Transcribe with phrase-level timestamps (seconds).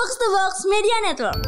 [0.00, 1.44] Box to Box Media Network.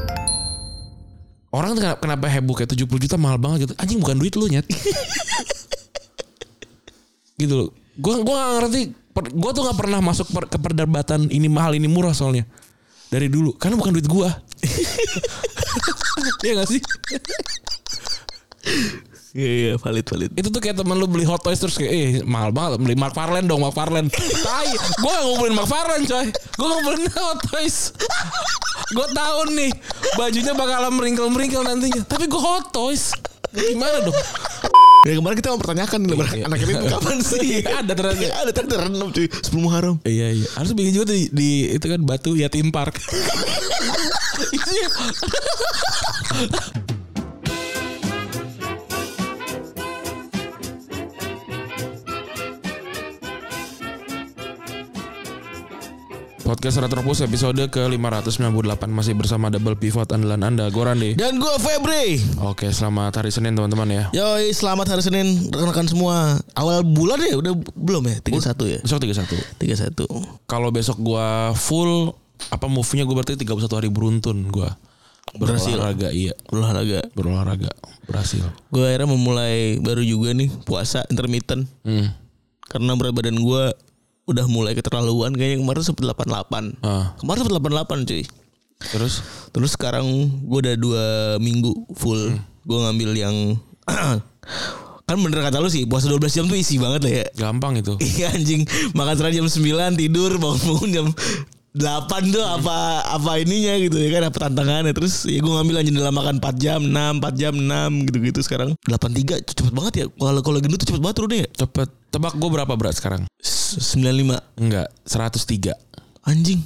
[1.57, 3.73] Orang kenapa, kenapa heboh kayak 70 juta mahal banget gitu.
[3.81, 4.69] Anjing bukan duit lu nyet.
[7.41, 7.73] gitu loh.
[7.97, 8.93] Gue gua gak ngerti.
[9.33, 12.45] Gue tuh gak pernah masuk per- ke perdebatan ini mahal ini murah soalnya.
[13.09, 13.57] Dari dulu.
[13.57, 14.29] Karena bukan duit gue.
[16.45, 16.81] Iya gak sih?
[19.33, 20.37] Iya iya valid valid.
[20.37, 23.49] Itu tuh kayak temen lu beli Hot Toys terus kayak eh mahal banget beli McFarlane
[23.49, 24.13] dong McFarlane.
[24.45, 26.29] Tai, gue gak ngumpulin McFarlane coy.
[26.29, 27.97] Gue ngumpulin Hot Toys.
[28.93, 29.73] gue tahu nih
[30.21, 32.05] bajunya bakalan meringkel-meringkel nantinya.
[32.05, 33.17] Tapi gue Hot Toys.
[33.53, 34.17] Gimana dong?
[35.03, 36.47] Ya kemarin kita mempertanyakan Iya.
[36.47, 37.41] anak ini kapan sih?
[37.59, 38.37] Iya, ada ternyata.
[38.37, 39.97] ada ternyata rendam cuy sebelum Muharram.
[40.05, 40.47] Iya iya.
[40.55, 43.01] Harus bikin juga di, di itu kan Batu Yatim Park.
[56.43, 61.15] Podcast Retropus episode ke-598 masih bersama double pivot andalan Anda, gue Rande.
[61.15, 62.19] Dan gue Febri.
[62.43, 64.05] Oke, selamat hari Senin teman-teman ya.
[64.11, 66.43] Yoi selamat hari Senin rekan-rekan semua.
[66.59, 68.17] Awal bulan ya udah belum ya?
[68.27, 68.81] 31 ya?
[68.83, 69.95] Besok 31.
[69.95, 70.51] 31.
[70.51, 72.11] Kalau besok gua full
[72.51, 74.75] apa move-nya gue berarti 31 hari beruntun gua.
[75.39, 75.79] Berhasil.
[75.79, 76.35] Berolahraga iya.
[76.51, 77.01] Olahraga.
[77.15, 77.71] Berolahraga
[78.11, 78.43] berhasil.
[78.75, 81.71] Gue akhirnya memulai baru juga nih puasa intermittent.
[81.87, 82.11] Hmm.
[82.67, 83.65] Karena berat badan gue
[84.25, 86.79] udah mulai keterlaluan kayaknya kemarin sempat 88.
[86.81, 88.23] Ah, Kemarin sempat 88 cuy.
[88.83, 90.07] terus Terus sekarang
[90.43, 91.05] gue udah dua
[91.39, 92.35] minggu full.
[92.63, 93.37] Gue ngambil yang
[95.03, 97.27] kan bener kata lu sih puasa 12 jam tuh isi banget lah ya.
[97.37, 97.95] gampang itu.
[98.19, 98.63] Iya anjing
[98.95, 101.07] makan jam 9 tidur bangun-bangun jam
[101.73, 105.91] 8 tuh apa apa ininya gitu ya kan apa tantangannya terus ya gue ngambil aja
[105.91, 110.41] dalam makan 4 jam 6 4 jam 6 gitu-gitu sekarang 83 cepet banget ya kalau
[110.45, 111.89] kalau gendut tuh cepet banget turunnya ya Cepet.
[112.13, 113.25] Tebak gue berapa berat sekarang?
[113.41, 115.73] S- 95 Enggak, 103.
[116.29, 116.61] anjing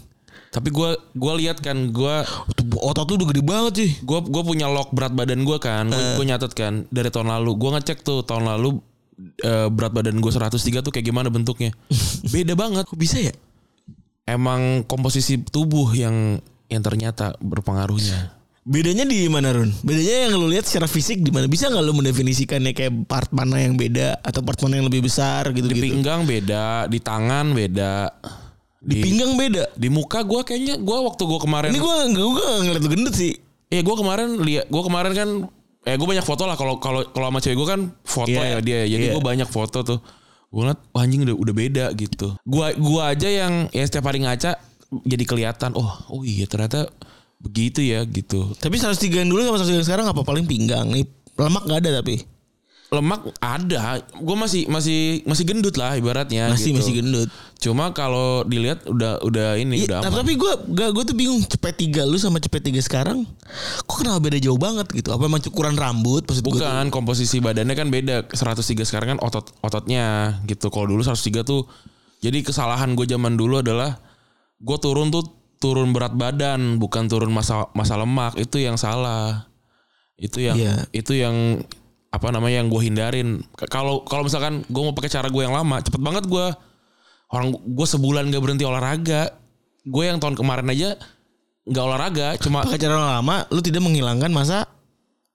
[0.51, 2.25] Tapi gua gua lihat kan Tuh,
[2.81, 5.87] otot tuh udah gede banget sih gua gua punya log berat badan gua kan.
[5.87, 7.51] Gua, gua nyatet kan dari tahun lalu.
[7.61, 8.81] Gua ngecek tuh tahun lalu
[9.45, 11.71] eh, berat badan gue 103 tuh kayak gimana bentuknya.
[12.35, 12.89] Beda banget.
[12.89, 13.37] kok bisa ya
[14.27, 18.35] Emang komposisi tubuh yang yang ternyata berpengaruhnya.
[18.67, 19.71] bedanya di mana Run?
[19.87, 23.63] Bedanya yang lu lihat secara fisik di mana bisa nggak lu mendefinisikannya kayak part mana
[23.63, 28.11] yang beda atau part mana yang lebih besar gitu Di pinggang beda, di tangan beda.
[28.83, 29.71] di pinggang beda?
[29.75, 33.15] di muka gua kayaknya gua waktu gua kemarin ini gue gue gak ngeliat lu gendut
[33.15, 33.33] sih.
[33.67, 35.29] Eh gue kemarin lihat gue kemarin kan
[35.83, 36.59] eh gue banyak foto lah.
[36.59, 38.81] Kalau kalau kalau sama cewek gue kan foto Iya, ya dia.
[38.91, 39.15] Jadi iya.
[39.15, 39.99] gue banyak foto tuh
[40.57, 42.33] gue ngeliat wah anjing udah udah beda gitu.
[42.49, 44.57] Gua gua aja yang ya setiap hari ngaca
[45.05, 46.89] jadi kelihatan oh oh iya ternyata
[47.37, 48.57] begitu ya gitu.
[48.57, 50.25] Tapi 103 yang dulu sama 103 yang sekarang apa?
[50.25, 51.05] Paling pinggang nih
[51.37, 52.25] lemak gak ada tapi
[52.87, 56.79] lemak ada gue masih masih masih gendut lah ibaratnya masih gitu.
[56.79, 57.29] masih gendut.
[57.59, 60.19] cuma kalau dilihat udah udah ini Iya, udah tapi, aman.
[60.23, 63.27] tapi gue gak gue tuh bingung cepet tiga lu sama cepet tiga sekarang
[63.83, 65.11] kok kenapa beda jauh banget gitu?
[65.11, 66.47] Apa emang cukuran rambut maksud?
[66.47, 70.71] Bukan komposisi badannya kan beda 103 sekarang kan otot ototnya gitu.
[70.71, 71.67] Kalau dulu 103 tuh
[72.23, 73.99] jadi kesalahan gue zaman dulu adalah
[74.57, 75.27] gue turun tuh
[75.57, 79.51] turun berat badan bukan turun masa masa lemak itu yang salah.
[80.15, 80.75] Itu yang Iya.
[80.93, 81.67] itu yang
[82.17, 83.45] apa namanya yang gue hindarin.
[83.69, 86.47] Kalau kalau misalkan gue mau pakai cara gue yang lama cepet banget gue
[87.31, 89.31] orang gue sebulan gak berhenti olahraga.
[89.87, 90.99] Gue yang tahun kemarin aja
[91.67, 94.71] nggak olahraga cuma Pakai cara lama lu tidak menghilangkan masa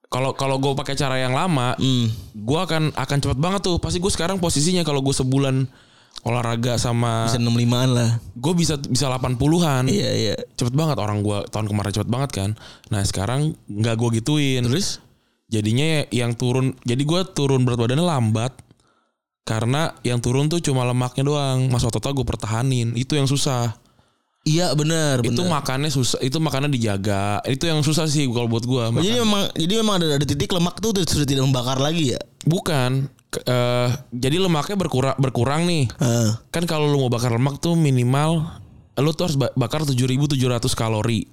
[0.08, 4.00] kalau kalau gue pakai cara yang lama hmm, gue akan akan cepet banget tuh pasti
[4.00, 5.68] gue sekarang posisinya kalau gue sebulan
[6.22, 8.10] olahraga sama bisa 65-an lah.
[8.36, 10.34] gue bisa bisa 80-an Iya iya.
[10.56, 12.50] cepet banget orang gue tahun kemarin cepet banget kan
[12.92, 15.00] nah sekarang nggak gue gituin Terus
[15.52, 18.52] jadinya ya yang turun jadi gue turun berat badannya lambat
[19.44, 23.76] karena yang turun tuh cuma lemaknya doang mas ototnya gue pertahanin itu yang susah
[24.42, 25.60] iya benar itu benar.
[25.60, 29.72] makannya susah itu makannya dijaga itu yang susah sih kalau buat gue Jadi memang jadi
[29.78, 32.20] memang ada ada titik lemak tuh udah- sudah tidak membakar lagi ya.
[32.42, 36.30] bukan eh, jadi lemaknya berkurang berkurang nih Heeh.
[36.48, 38.46] kan kalau lu mau bakar lemak tuh minimal
[38.92, 40.36] lu tuh harus ba- bakar 7.700
[40.76, 41.24] kalori.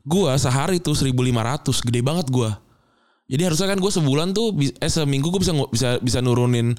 [0.00, 2.62] Gua sehari tuh 1.500, gede banget gua.
[3.30, 6.74] Jadi harusnya kan gue sebulan tuh eh seminggu gue bisa bisa bisa nurunin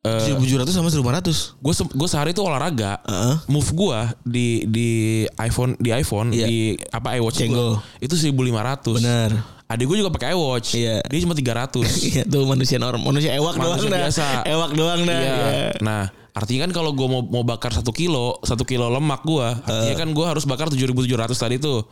[0.00, 1.58] eh 1700 sama 1500.
[1.58, 3.02] gue gue sehari tuh olahraga.
[3.04, 3.36] Heeh.
[3.46, 4.88] Move gua di di
[5.36, 6.46] iPhone di iPhone Iya.
[6.46, 6.58] di
[6.88, 8.96] apa iWatch gua, itu 1.500.
[8.96, 9.30] Benar.
[9.66, 10.68] Adik gue juga pakai iWatch.
[10.72, 11.02] Iya.
[11.04, 11.84] Dia cuma 300.
[12.08, 14.00] Iya tuh manusia normal, manusia ewak Manusia doang dah.
[14.06, 14.26] biasa.
[14.46, 15.18] Ewak doang dah.
[15.20, 15.34] Iya.
[15.36, 15.70] Iya.
[15.78, 16.02] Nah,
[16.32, 20.08] artinya kan kalau gue mau mau bakar satu kilo, satu kilo lemak gue, artinya kan
[20.10, 20.96] gue harus bakar 7.700
[21.36, 21.84] tadi tuh.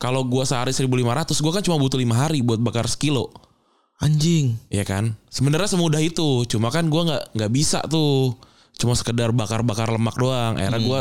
[0.00, 0.88] Kalau gue sehari 1.500,
[1.44, 3.28] gue kan cuma butuh lima hari buat bakar sekilo,
[4.00, 4.56] Anjing.
[4.72, 5.12] ya kan?
[5.28, 8.32] Sebenarnya semudah itu, cuma kan gue nggak nggak bisa tuh,
[8.80, 10.56] cuma sekedar bakar-bakar lemak doang.
[10.56, 11.00] Akhirnya gue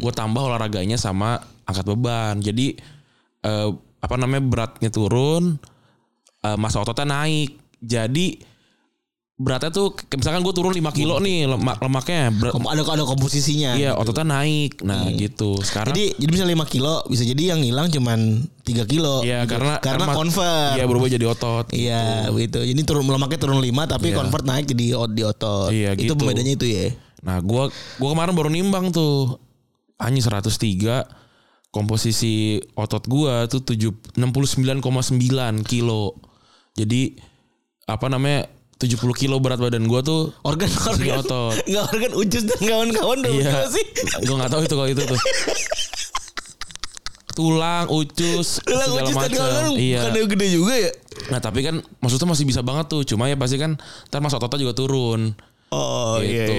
[0.00, 2.40] gue tambah olahraganya sama angkat beban.
[2.40, 2.72] Jadi
[3.44, 3.68] eh,
[4.00, 5.60] apa namanya beratnya turun,
[6.40, 7.52] eh, masa ototnya naik.
[7.84, 8.40] Jadi
[9.38, 13.78] beratnya tuh misalkan gue turun 5 kilo nih lemak lemaknya berat, ada ada komposisinya.
[13.78, 14.82] iya ototnya naik.
[14.82, 15.54] Nah, gitu.
[15.62, 19.22] Sekarang Jadi jadi misalnya 5 kilo bisa jadi yang hilang cuman 3 kilo.
[19.22, 19.54] Iya, gitu.
[19.54, 20.74] karena karena convert.
[20.74, 21.66] Iya berubah jadi otot.
[21.70, 22.66] Iya, begitu.
[22.66, 24.16] Jadi turun lemaknya turun 5 tapi Iya.
[24.18, 25.70] convert naik jadi ot- di otot.
[25.70, 26.12] Iya, Itu gitu.
[26.18, 26.86] pembedanya itu ya.
[27.22, 27.70] Nah, gua
[28.02, 29.38] gua kemarin baru nimbang tuh.
[30.02, 31.06] Hanya 103
[31.70, 36.18] komposisi otot gua tuh 7 69,9 kilo.
[36.74, 37.14] Jadi
[37.86, 41.54] apa namanya 70 kilo berat badan gua tuh Organ organ otot.
[41.64, 43.66] Enggak organ ucus dan kawan-kawan dong Iya.
[43.66, 43.84] sih.
[44.22, 45.18] Gue nggak tahu itu kalau itu tuh.
[47.28, 49.36] Tulang, ucus, Tulang segala ucus dan macam.
[49.36, 50.00] kawan-kawan Iya.
[50.04, 50.90] bukan gede juga ya?
[51.28, 53.02] Nah tapi kan maksudnya masih bisa banget tuh.
[53.04, 55.34] Cuma ya pasti kan ntar masa ototnya juga turun.
[55.68, 56.54] Oh gitu.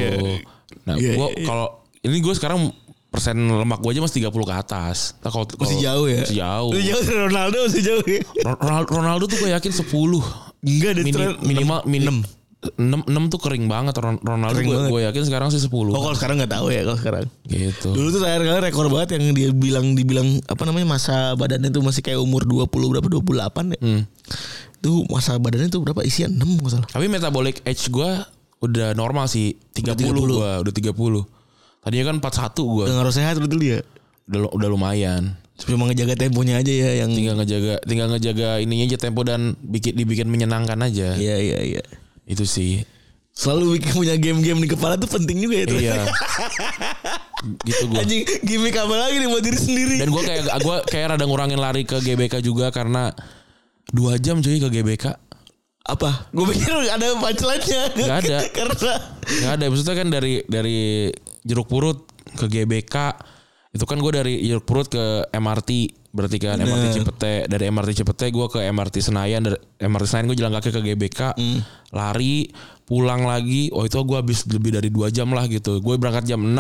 [0.83, 1.45] Nah Iya, gua iya, iya.
[1.45, 1.67] kalau
[1.99, 2.71] ini gue sekarang
[3.09, 4.97] persen lemak gue aja masih 30 ke atas.
[5.19, 6.21] Nah, kalau, Masih jauh ya?
[6.21, 6.69] Masih jauh.
[6.69, 8.21] Masih jauh Ronaldo masih jauh ya.
[8.39, 10.48] Ro- Ronaldo, Ronaldo tuh gue yakin 10.
[10.61, 12.37] Enggak ada Mini- tren minimal minim 6.
[12.75, 14.91] 6 6 tuh kering banget Ron- Ronaldo Kering gue banget.
[14.91, 15.71] gue yakin sekarang sih 10.
[15.89, 17.25] Oh kalau sekarang nggak tahu ya kalau sekarang.
[17.47, 17.89] gitu.
[17.95, 21.79] Dulu tuh terakhir kali rekor banget yang dia bilang dibilang apa namanya masa badannya tuh
[21.79, 23.79] masih kayak umur 20 berapa 28 ya.
[23.79, 24.01] Hmm.
[24.79, 26.87] Tuh masa badannya tuh berapa isian 6 nggak salah.
[26.89, 28.11] Tapi metabolic age gue
[28.59, 30.11] udah normal sih 30, 30.
[30.35, 31.23] gue udah 30.
[31.79, 32.83] Tadinya kan 41 gue.
[32.83, 33.79] Udah ngaruh sehat betul dia.
[34.27, 35.39] Udah, udah lumayan.
[35.67, 39.93] Cuma ngejaga temponya aja ya yang Tinggal ngejaga tinggal ngejaga ininya aja tempo dan bikin
[39.95, 41.19] dibikin menyenangkan aja.
[41.19, 41.83] Iya iya iya.
[42.23, 42.85] Itu sih.
[43.35, 45.65] Selalu bikin punya game-game di kepala tuh penting juga ya.
[45.67, 45.79] tuh.
[45.79, 45.99] Iya.
[47.63, 47.97] gitu gue.
[48.03, 49.95] Anjing gimmick apa lagi nih buat diri sendiri.
[49.95, 53.15] Dan gue kayak gue kayak rada ngurangin lari ke GBK juga karena
[53.95, 55.05] dua jam cuy ke GBK.
[55.89, 56.29] apa?
[56.35, 57.83] Gue pikir ada punchline-nya.
[57.97, 58.37] Nggak ada.
[58.55, 58.73] Karena
[59.25, 61.09] Gak ada maksudnya kan dari dari
[61.41, 62.05] jeruk purut
[62.37, 62.95] ke GBK
[63.69, 64.33] itu kan gue dari
[64.65, 66.95] purut ke MRT berarti kan MRT Bener.
[66.97, 67.33] Cipete.
[67.45, 71.19] Dari MRT Cipete gue ke MRT Senayan dari MRT Senayan gue jalan kaki ke GBK.
[71.37, 71.61] Hmm.
[71.93, 72.49] lari
[72.89, 73.69] pulang lagi.
[73.69, 75.77] Oh itu gue habis lebih dari dua jam lah gitu.
[75.85, 76.57] Gue berangkat jam 6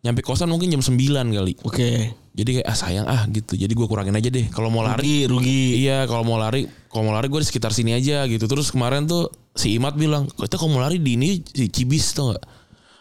[0.00, 0.98] nyampe kosan mungkin jam 9
[1.30, 1.54] kali.
[1.62, 2.18] Oke.
[2.30, 3.54] jadi kayak ah sayang ah gitu.
[3.54, 4.50] Jadi gue kurangin aja deh.
[4.50, 5.86] Kalau mau lari Rugi, rugi.
[5.86, 8.50] Iya kalau mau lari kalau mau lari gue di sekitar sini aja gitu.
[8.50, 12.34] Terus kemarin tuh si Imat bilang kita kalau mau lari di ini di Cibis tuh
[12.34, 12.42] nggak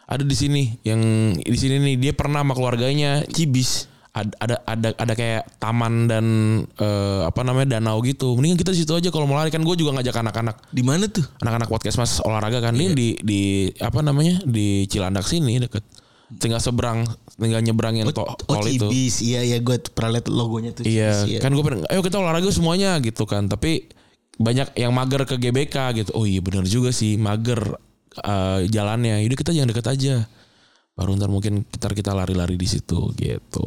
[0.09, 0.99] ada di sini yang
[1.37, 6.25] di sini nih dia pernah sama keluarganya Cibis ada ada ada, ada kayak taman dan
[6.65, 9.75] eh, apa namanya danau gitu mendingan kita di situ aja kalau mau lari kan gue
[9.77, 11.21] juga ngajak anak-anak Di mana tuh?
[11.45, 13.41] anak-anak podcast mas olahraga kan ini di di
[13.77, 15.85] apa namanya di Cilandak sini deket
[16.41, 17.05] tinggal seberang
[17.37, 19.25] tinggal nyebrangin tol, Oh tol itu Cibis.
[19.25, 20.85] Iya iya gue pernah liat logonya tuh.
[20.85, 23.49] Iya, Cibis, kan gue pengen, ayo kita olahraga semuanya gitu kan.
[23.49, 23.89] Tapi
[24.37, 26.11] banyak yang mager ke GBK gitu.
[26.13, 27.79] Oh iya bener juga sih, mager
[28.17, 29.21] eh, jalannya.
[29.25, 30.15] Yaudah kita jangan deket aja.
[30.97, 33.65] Baru ntar mungkin kita kita lari-lari di situ gitu.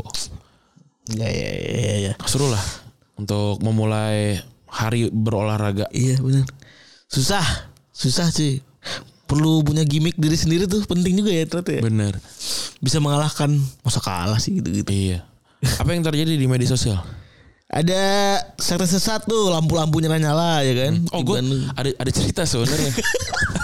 [1.17, 2.12] Iya iya iya iya.
[2.29, 2.62] Seru lah
[3.17, 4.37] untuk memulai
[4.69, 5.89] hari berolahraga.
[5.93, 6.47] Iya benar.
[7.09, 7.44] Susah,
[7.93, 8.61] susah sih.
[9.29, 11.83] Perlu punya gimmick diri sendiri tuh penting juga ya ternyata ya.
[11.85, 12.15] Bener.
[12.85, 13.49] Bisa mengalahkan
[13.81, 14.93] masa kalah sih gitu-gitu.
[14.93, 15.25] Iya.
[15.81, 17.00] Apa yang terjadi di media sosial?
[17.73, 20.93] Ada sektor sesat tuh lampu-lampunya nyala ya kan.
[21.17, 21.39] Oh Di gue
[21.73, 22.93] ada ada cerita sebenarnya.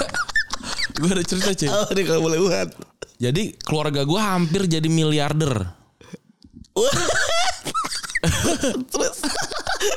[0.99, 1.69] gue ada cerita cuy.
[1.71, 2.69] Oh, ini kalau boleh buat.
[3.19, 5.75] Jadi keluarga gue hampir jadi miliarder.
[8.93, 9.17] Terus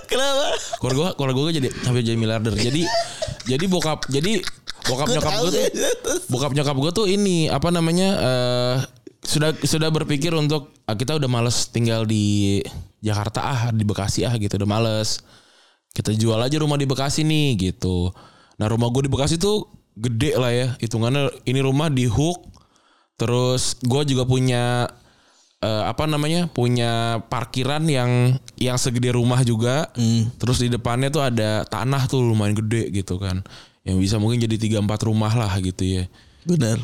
[0.10, 0.46] kenapa?
[0.82, 2.82] keluarga gua keluarga gua jadi hampir jadi miliarder jadi
[3.46, 4.42] jadi bokap jadi
[4.90, 5.66] bokap nyokap gua tuh
[6.30, 8.78] bokap nyokap gua tuh ini apa namanya eh
[9.22, 12.58] sudah sudah berpikir untuk ah, kita udah males tinggal di
[13.06, 15.22] Jakarta ah di Bekasi ah gitu udah males
[15.94, 18.10] kita jual aja rumah di Bekasi nih gitu
[18.58, 19.70] nah rumah gua di Bekasi tuh
[20.02, 21.30] gede lah ya hitungannya.
[21.46, 22.50] Ini rumah di Hook
[23.22, 24.90] terus gua juga punya
[25.62, 29.94] eh, apa namanya punya parkiran yang yang segede rumah juga.
[30.42, 33.46] Terus di depannya tuh ada tanah tuh lumayan gede gitu kan
[33.82, 36.04] yang bisa mungkin jadi tiga empat rumah lah gitu ya.
[36.46, 36.82] Benar.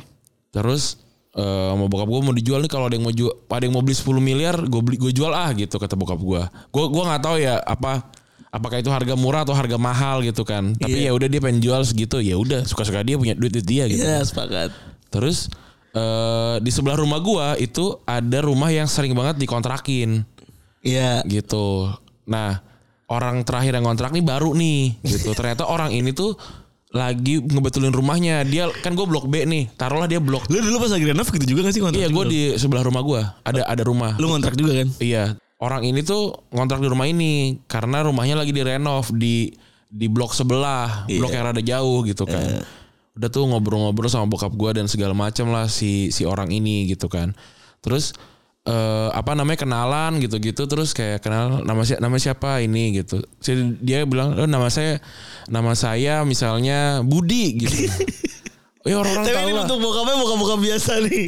[0.53, 1.01] terus
[1.37, 3.85] eh sama bokap gue mau dijual nih kalau ada yang mau jual ada yang mau
[3.85, 7.21] beli 10 miliar gue beli gue jual ah gitu kata bokap gue gue gua nggak
[7.21, 8.09] tahu ya apa
[8.57, 11.09] apakah itu harga murah atau harga mahal gitu kan tapi Iya.
[11.09, 14.01] ya udah dia pengen jual segitu ya udah suka-suka dia punya duit duit dia gitu
[14.01, 14.73] Iya, sepakat.
[15.07, 15.47] Terus
[15.89, 20.25] eh di sebelah rumah gua itu ada rumah yang sering banget dikontrakin
[20.81, 21.21] Iya.
[21.23, 21.89] gitu.
[22.25, 22.59] Nah,
[23.07, 25.31] orang terakhir yang kontrak nih baru nih gitu.
[25.31, 26.35] Ternyata orang ini tuh
[26.89, 28.43] lagi ngebetulin rumahnya.
[28.43, 29.67] Dia kan gue blok B nih.
[29.73, 30.47] Taruhlah dia blok.
[30.47, 31.99] Lu dulu pas lagi renov gitu juga gak sih kontrak?
[31.99, 34.15] Iya, gue di sebelah rumah gua ada ada rumah.
[34.15, 34.87] Lu ngontrak juga kan?
[34.99, 39.49] Iya, orang ini tuh ngontrak di rumah ini karena rumahnya lagi direnov di
[39.87, 42.61] di blok sebelah, blok yang rada jauh gitu kan.
[43.17, 47.09] Udah tuh ngobrol-ngobrol sama bokap gua dan segala macam lah si si orang ini gitu
[47.09, 47.33] kan.
[47.81, 48.13] Terus
[48.67, 53.23] eh, apa namanya kenalan gitu-gitu terus kayak kenal nama siapa nama siapa ini gitu.
[53.41, 54.99] Jadi dia bilang oh, nama saya
[55.47, 57.87] nama saya misalnya Budi gitu.
[58.87, 59.63] Ya orang-orang Tapi tahu ini lah.
[59.67, 61.25] untuk bokapnya bokap-bokap biasa nih.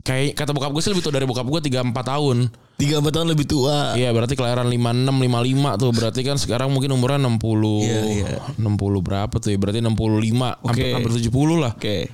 [0.00, 2.38] Kayak kata bokap gue sih lebih tua dari bokap gue 3 4 tahun.
[2.80, 3.92] Tiga empat tahun lebih tua.
[3.92, 7.36] Iya berarti kelahiran 56 55 tuh berarti kan sekarang mungkin umurnya 60
[7.84, 8.28] Iya, iya.
[8.56, 10.96] 60 berapa tuh ya berarti 65 hampir, Oke.
[10.96, 12.08] hampir 70 lah Oke.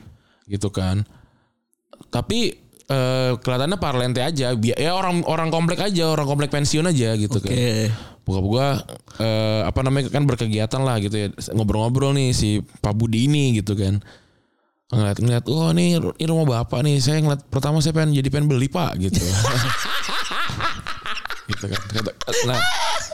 [0.50, 1.06] gitu kan.
[2.10, 2.58] Tapi
[2.90, 7.54] eh, kelihatannya parlente aja ya orang orang komplek aja orang komplek pensiun aja gitu kan.
[7.54, 7.94] Oke.
[8.26, 8.66] Bokap gua
[9.22, 13.78] eh, apa namanya kan berkegiatan lah gitu ya ngobrol-ngobrol nih si Pak Budi ini gitu
[13.78, 14.02] kan.
[14.86, 18.46] Ngeliat ngeliat oh ini, ini rumah bapak nih saya ngeliat pertama saya pengen jadi pengen
[18.46, 19.18] beli pak gitu.
[21.50, 21.80] gitu kan.
[21.90, 22.14] Kata-
[22.46, 22.60] nah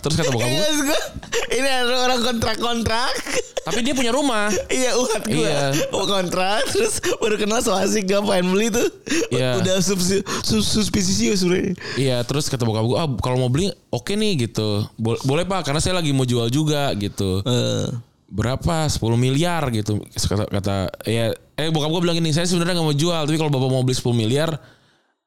[0.05, 1.01] terus kata bokap Maksud gua,
[1.49, 3.15] ini ada orang kontrak-kontrak.
[3.63, 4.53] tapi dia punya rumah.
[4.69, 5.39] iya uhat gue.
[5.39, 5.73] Iya.
[5.89, 8.89] Mau kontrak terus baru kenal so asik gak pengen beli tuh.
[9.33, 9.57] Iya.
[9.57, 11.73] Udah subsi- sus suspisius sebenarnya.
[11.97, 15.65] Iya terus kata bokap gue ah kalau mau beli oke nih gitu Bo- boleh pak
[15.65, 17.87] karena saya lagi mau jual juga gitu Eh.
[18.29, 20.75] berapa 10 miliar gitu kata kata
[21.05, 23.87] ya eh bokap gue bilang gini saya sebenarnya nggak mau jual tapi kalau bapak mau
[23.87, 24.51] beli 10 miliar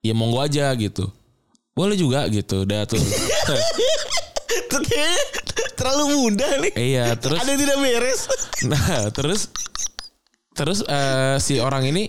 [0.04, 1.08] ya monggo aja gitu.
[1.76, 2.64] Boleh juga gitu.
[2.64, 3.00] Dah tuh.
[5.76, 6.74] Terlalu mudah nih.
[6.76, 8.22] iya terus Ada yang tidak beres.
[8.72, 9.52] nah terus
[10.56, 12.08] terus eh, si orang ini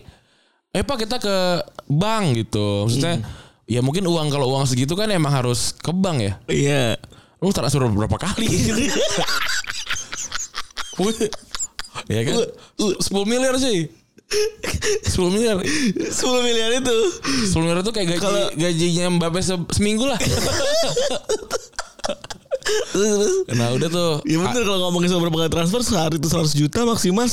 [0.70, 1.36] eh pak kita ke
[1.90, 2.86] bank gitu.
[2.86, 3.22] Maksudnya
[3.66, 6.34] ya mungkin uang kalau uang segitu kan emang harus ke bank ya?
[6.46, 6.84] Iya.
[7.36, 8.48] lu transfer berapa kali?
[10.96, 11.28] Wih.
[12.08, 12.34] ya kan?
[12.80, 13.92] 10 miliar sih
[14.26, 16.10] 10 miliar 10
[16.42, 16.96] miliar itu.
[17.46, 20.18] 10 miliar itu kayak gaji Kalau- gajinya Mbappe se- seminggu lah
[23.48, 27.26] nah udah tuh Ya bener kalau ngomongin soal berbagai transfer sehari itu 100 juta maksimal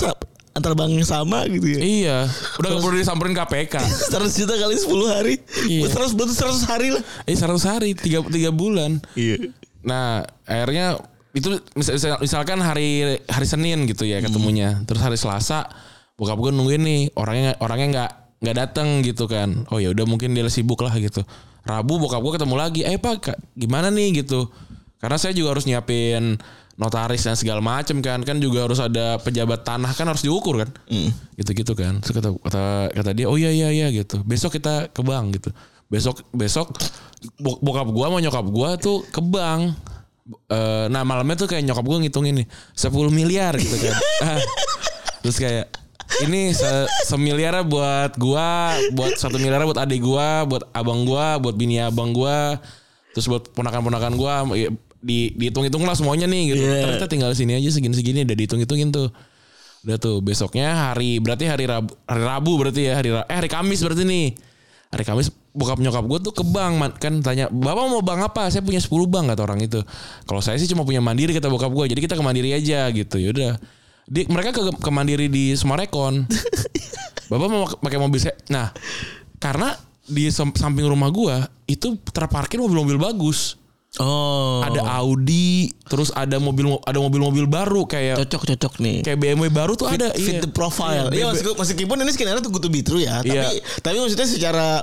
[0.53, 1.79] antar bank yang sama gitu ya.
[1.81, 2.17] iya
[2.61, 3.73] udah gak perlu disamperin KPK
[4.13, 4.13] 100
[4.45, 5.33] juta kali 10 hari.
[5.65, 5.89] Iya.
[5.89, 7.01] 100 berarti 100 hari lah.
[7.25, 9.49] eh 100 hari 3, tiga bulan Iya.
[9.81, 11.01] Nah, akhirnya
[11.33, 14.85] itu misal- misal- misalkan hari hari Senin gitu ya ketemunya.
[14.85, 15.65] Terus hari Selasa
[16.13, 18.11] bokap gue nungguin nih orangnya orangnya nggak
[18.43, 19.65] nggak datang gitu kan.
[19.71, 21.23] Oh ya udah mungkin dia sibuk lah gitu.
[21.63, 22.81] Rabu bokap gue ketemu lagi.
[22.83, 24.51] Eh Pak, gimana nih gitu.
[24.99, 26.35] Karena saya juga harus nyiapin
[26.73, 28.19] notaris dan segala macem kan.
[28.21, 30.69] Kan juga harus ada pejabat tanah kan harus diukur kan.
[31.39, 32.03] Gitu-gitu kan.
[32.03, 34.19] Terus kata, kata kata dia, "Oh iya iya iya" gitu.
[34.27, 35.49] Besok kita ke bank gitu.
[35.87, 36.75] Besok besok
[37.39, 39.71] bo- bokap gua sama nyokap gua tuh ke bank.
[40.51, 43.95] Eh, nah malamnya tuh kayak nyokap gua ngitungin nih 10 miliar gitu kan.
[44.23, 44.39] Ah.
[45.23, 45.67] Terus kayak
[46.21, 46.69] ini se
[47.09, 52.13] semiliarnya buat gua, buat satu miliarnya buat adik gua, buat abang gua, buat bini abang
[52.13, 52.61] gua,
[53.17, 54.69] terus buat ponakan-ponakan gua ya,
[55.03, 56.63] di dihitung-hitung lah semuanya nih gitu.
[56.63, 56.81] Iya.
[56.85, 59.09] Ternyata tinggal sini aja segini-segini udah dihitung-hitungin tuh.
[59.83, 63.83] Udah tuh besoknya hari berarti hari Rabu hari Rabu berarti ya hari eh hari Kamis
[63.83, 64.27] berarti nih.
[64.93, 68.49] Hari Kamis bokap nyokap gue tuh ke bank man- kan tanya bapak mau bank apa
[68.49, 69.85] saya punya 10 bank kata orang itu
[70.25, 73.21] kalau saya sih cuma punya mandiri kata bokap gue jadi kita ke mandiri aja gitu
[73.21, 73.61] yaudah
[74.05, 76.27] di, mereka ke, ke mandiri di Sumarekon
[77.31, 78.69] bapak mau pakai mobil saya nah
[79.37, 83.57] karena di sam- samping rumah gue itu terparkir mobil-mobil bagus
[84.01, 84.65] Oh.
[84.65, 89.05] ada Audi terus ada mobil ada mobil-mobil baru kayak cocok cocok nih.
[89.05, 90.41] kayak BMW baru tuh fit, ada fit iya.
[90.41, 91.13] the profile.
[91.13, 93.45] Iya, Iya, maksud, meskipun ini skenario tuh good to be true ya, Iya.
[93.45, 93.55] tapi
[93.85, 94.81] tapi maksudnya secara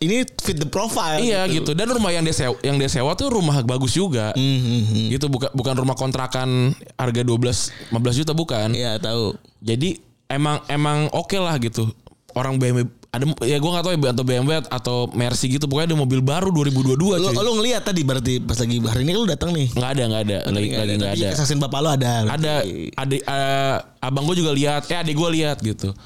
[0.00, 1.20] ini fit the profile.
[1.20, 1.72] Iya gitu.
[1.72, 4.36] Dan rumah yang dia sewa, yang dia sewa tuh rumah bagus juga.
[4.36, 5.06] Hmm, hmm, hmm.
[5.16, 8.76] Gitu bukan bukan rumah kontrakan harga 12 15 juta bukan.
[8.76, 9.36] Iya tahu.
[9.64, 9.96] Jadi
[10.28, 11.88] emang emang oke lah gitu.
[12.36, 12.84] Orang BMW
[13.16, 16.52] ada ya gua nggak tahu ya atau BMW atau Mercy gitu pokoknya ada mobil baru
[16.52, 17.40] 2022 Lo, cuy.
[17.40, 19.72] lo ngeliat tadi berarti pas lagi hari ini lo datang nih.
[19.72, 21.28] Nggak ada nggak ada lagi lagi nggak Tapi ada.
[21.32, 22.12] Kesaksian bapak lo ada.
[22.28, 22.52] Ada
[23.00, 25.96] adik eh, abang gue juga lihat, eh adik gue lihat gitu.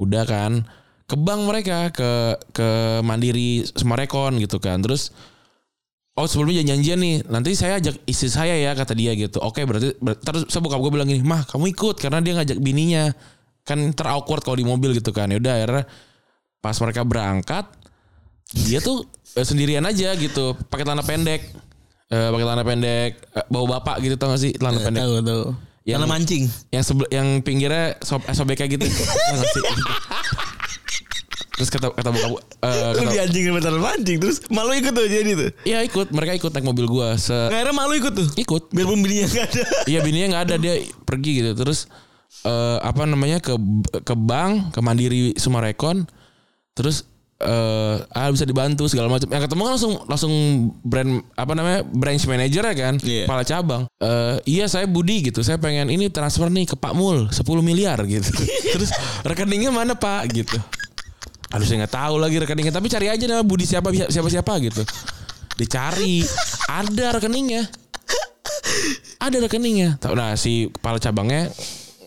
[0.00, 0.64] Udah kan
[1.04, 2.10] ke bank mereka ke
[2.50, 2.68] ke
[3.00, 4.80] Mandiri Semarekon gitu kan.
[4.80, 5.12] Terus
[6.14, 9.42] oh sebelumnya janjian nih, nanti saya ajak istri saya ya kata dia gitu.
[9.42, 12.58] Oke berarti, ber- terus saya bokap gue bilang gini, mah kamu ikut karena dia ngajak
[12.58, 13.10] bininya
[13.64, 15.28] kan ter awkward kalau di mobil gitu kan.
[15.28, 15.84] Ya udah akhirnya
[16.62, 17.66] pas mereka berangkat
[18.54, 21.42] dia tuh eh, sendirian aja gitu, pakai celana pendek.
[22.08, 25.44] Eh, pakai celana pendek, eh, bawa bapak gitu tau gak sih celana pendek Tahu tahu.
[25.84, 26.44] Yang- mancing.
[26.72, 28.86] yang sebel, yang pinggirnya sob sobek kayak gitu.
[31.54, 32.30] Terus kata kata bokap
[32.66, 35.50] eh, Lu kata, di anjing beneran mancing terus malu ikut tuh jadi tuh.
[35.62, 37.14] Iya ikut, mereka ikut naik mobil gua.
[37.14, 38.26] Se Akhirnya malu ikut tuh.
[38.34, 38.62] ikut.
[38.70, 39.62] Biarpun bininya gak ada.
[39.86, 41.54] Iya bininya nggak ada dia pergi gitu.
[41.54, 41.86] Terus
[42.42, 43.54] eh, apa namanya ke
[44.02, 46.10] ke bank, ke Mandiri Sumarekon.
[46.74, 47.06] Terus
[47.38, 49.30] eh ah bisa dibantu segala macam.
[49.30, 50.32] Yang ketemu kan langsung langsung
[50.82, 53.30] brand apa namanya branch manager ya kan, Iya.
[53.30, 53.82] kepala cabang.
[53.98, 55.42] Eh iya saya Budi gitu.
[55.42, 58.26] Saya pengen ini transfer nih ke Pak Mul 10 miliar gitu.
[58.74, 58.90] Terus
[59.22, 60.58] rekeningnya mana Pak gitu.
[61.52, 64.80] Aduh saya nggak tahu lagi rekeningnya tapi cari aja nama Budi siapa siapa siapa gitu.
[65.54, 66.24] Dicari
[66.66, 67.68] ada rekeningnya.
[69.20, 69.96] Ada rekeningnya.
[70.12, 71.48] Nah si kepala cabangnya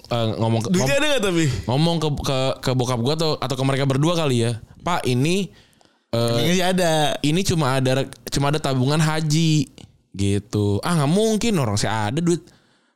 [0.07, 1.45] eh, ngomong ke, ngom- ada gak tapi?
[1.65, 4.59] ngomong ke ke ke bokap gua atau atau ke mereka berdua kali ya.
[4.83, 5.47] Pak ini
[6.11, 7.15] eh, Ini sih ada.
[7.23, 9.71] ini cuma ada cuma ada tabungan haji
[10.13, 10.83] gitu.
[10.83, 12.43] Ah nggak mungkin orang saya ada duit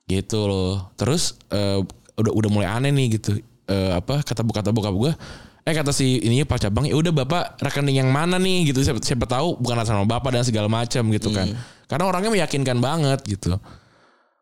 [0.06, 0.92] gitu loh.
[1.00, 1.80] Terus eh,
[2.20, 3.40] udah udah mulai aneh nih gitu.
[3.66, 5.14] Eh, apa kata kata bokap gua
[5.62, 8.98] Eh kata si ininya Pak Cabang ya udah Bapak rekening yang mana nih gitu siapa,
[8.98, 11.54] siapa tahu bukan atas nama Bapak dan segala macam gitu kan.
[11.86, 13.62] Karena orangnya meyakinkan banget gitu.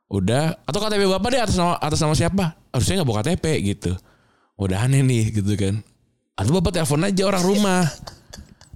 [0.08, 2.56] Udah atau KTP Bapak deh atas nama atas nama siapa?
[2.72, 3.46] Harusnya nggak bawa KTP
[3.76, 3.92] gitu.
[4.56, 5.84] Udah aneh nih gitu kan.
[6.40, 7.84] Atau Bapak telepon aja orang rumah.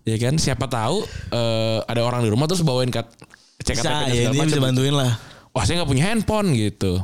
[0.04, 1.00] Ya kan siapa tahu
[1.32, 3.08] eh, ada orang di rumah terus bawain kat
[3.64, 5.16] cek KTP Bisa, ya ini bisa bantuin lah.
[5.56, 7.00] Wah saya nggak punya handphone gitu.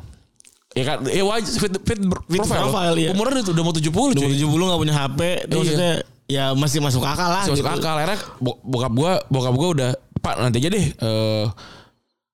[0.69, 2.61] Ya kan, ya wajib fit, fit, Fit profile.
[2.61, 3.09] profile, iya.
[3.09, 4.37] Umurnya udah, udah mau 70 Udah cuy.
[4.37, 5.19] 70 gak punya HP.
[5.19, 5.57] Itu Iya.
[5.57, 5.91] maksudnya
[6.29, 7.41] ya masih masuk akal lah.
[7.41, 7.81] Masih masuk gitu.
[7.81, 7.95] akal.
[7.97, 10.85] Akhirnya bo- bokap gua, bokap gua udah, Pak nanti aja deh.
[10.85, 11.45] eh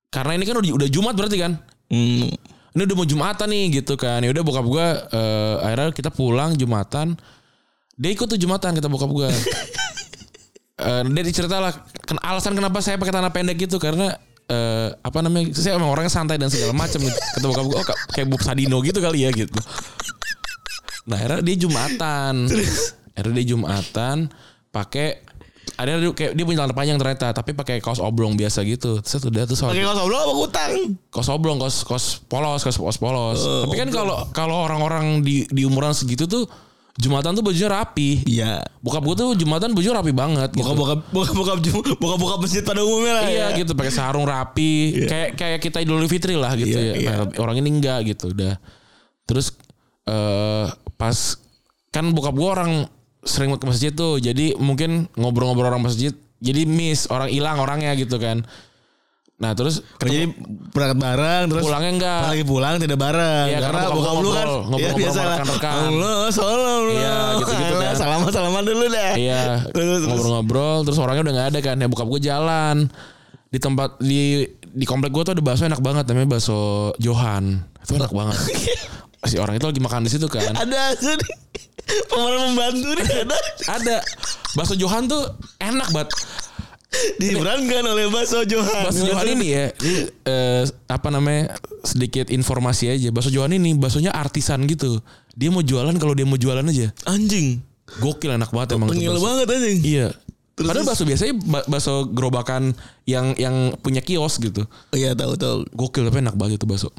[0.10, 1.52] karena ini kan udah, udah Jumat berarti kan.
[1.88, 2.28] Hmm.
[2.76, 4.20] Ini udah mau Jumatan nih gitu kan.
[4.20, 7.16] Ya udah bokap gua eh, akhirnya kita pulang Jumatan.
[7.96, 9.30] Dia ikut tuh Jumatan kata bokap gua.
[10.76, 11.72] Eh, dia dicerita lah
[12.04, 14.12] ken- alasan kenapa saya pakai tanah pendek gitu karena
[14.46, 17.18] eh, apa namanya saya emang orangnya santai dan segala macam gitu.
[17.42, 19.54] bokap gua oh ka- kayak Bob Sadino gitu kali ya gitu.
[21.06, 22.50] Nah akhirnya dia jumatan.
[23.14, 24.18] Akhirnya dia jumatan
[24.70, 25.24] pakai
[25.76, 29.02] ada dia kayak dia punya celana panjang ternyata tapi pakai kaos oblong biasa gitu.
[29.02, 30.72] Terus udah tuh Pakai kaos oblong apa kutang?
[31.10, 33.40] kos oblong kos kos polos kos kos polos.
[33.42, 36.46] Tapi kan kalau kalau orang-orang di di umuran segitu tuh
[36.96, 38.64] jumatan tuh bajunya rapi Iya.
[38.80, 40.64] bokap gue tuh jumatan baju rapi banget gitu.
[40.64, 41.54] Buka-buka buka-buka
[42.00, 43.58] buka-buka masjid pada umumnya lah iya ya.
[43.60, 47.12] gitu pakai sarung rapi kayak kayak kita Idul Fitri lah gitu Iya, ya iya.
[47.20, 48.56] Nah, orang ini enggak gitu udah
[49.28, 49.52] terus
[50.08, 51.18] eh pas
[51.92, 52.72] kan bokap gue orang
[53.26, 58.16] sering ke masjid tuh jadi mungkin ngobrol-ngobrol orang masjid jadi miss orang hilang orangnya gitu
[58.22, 58.46] kan
[59.36, 60.32] nah terus Oh, jadi
[60.72, 64.48] berangkat bareng terus pulangnya enggak lagi pulang tidak bareng Iya, karena karena bokap lu kan
[64.48, 65.38] ngobrol, ya biasa lah.
[65.92, 66.14] lu.
[66.90, 67.96] Iya, gitu-gitu Alah, kan.
[67.96, 69.14] Salaman salaman dulu dah.
[69.14, 69.42] Iya
[70.08, 72.78] ngobrol-ngobrol terus orangnya udah nggak ada kan ya bokap gue jalan
[73.46, 74.22] di tempat di
[74.72, 76.60] di komplek gue tuh ada bakso enak banget namanya bakso
[76.96, 78.40] Johan itu enak banget
[79.30, 80.96] si orang itu lagi makan di situ kan Ada.
[81.86, 83.38] Pemeran membantu nih ada.
[83.70, 83.98] ada
[84.54, 85.22] bakso Johan tuh
[85.58, 86.10] enak banget
[87.16, 88.84] Diperankan oleh Bakso Johan.
[88.86, 94.12] bakso Johan ini ya ini, eh, apa namanya sedikit informasi aja bakso Johan ini baksonya
[94.12, 95.00] artisan gitu
[95.32, 97.60] dia mau jualan kalau dia mau jualan aja Anjing.
[97.98, 99.80] gokil enak banget emang Tengil banget anjing.
[99.82, 100.08] Iya.
[100.56, 102.72] Padahal bakso biasanya ba- bakso gerobakan
[103.04, 104.64] yang yang punya kios gitu.
[104.90, 105.68] Iya tahu tahu.
[105.70, 106.90] Gokil tapi enak banget itu bakso.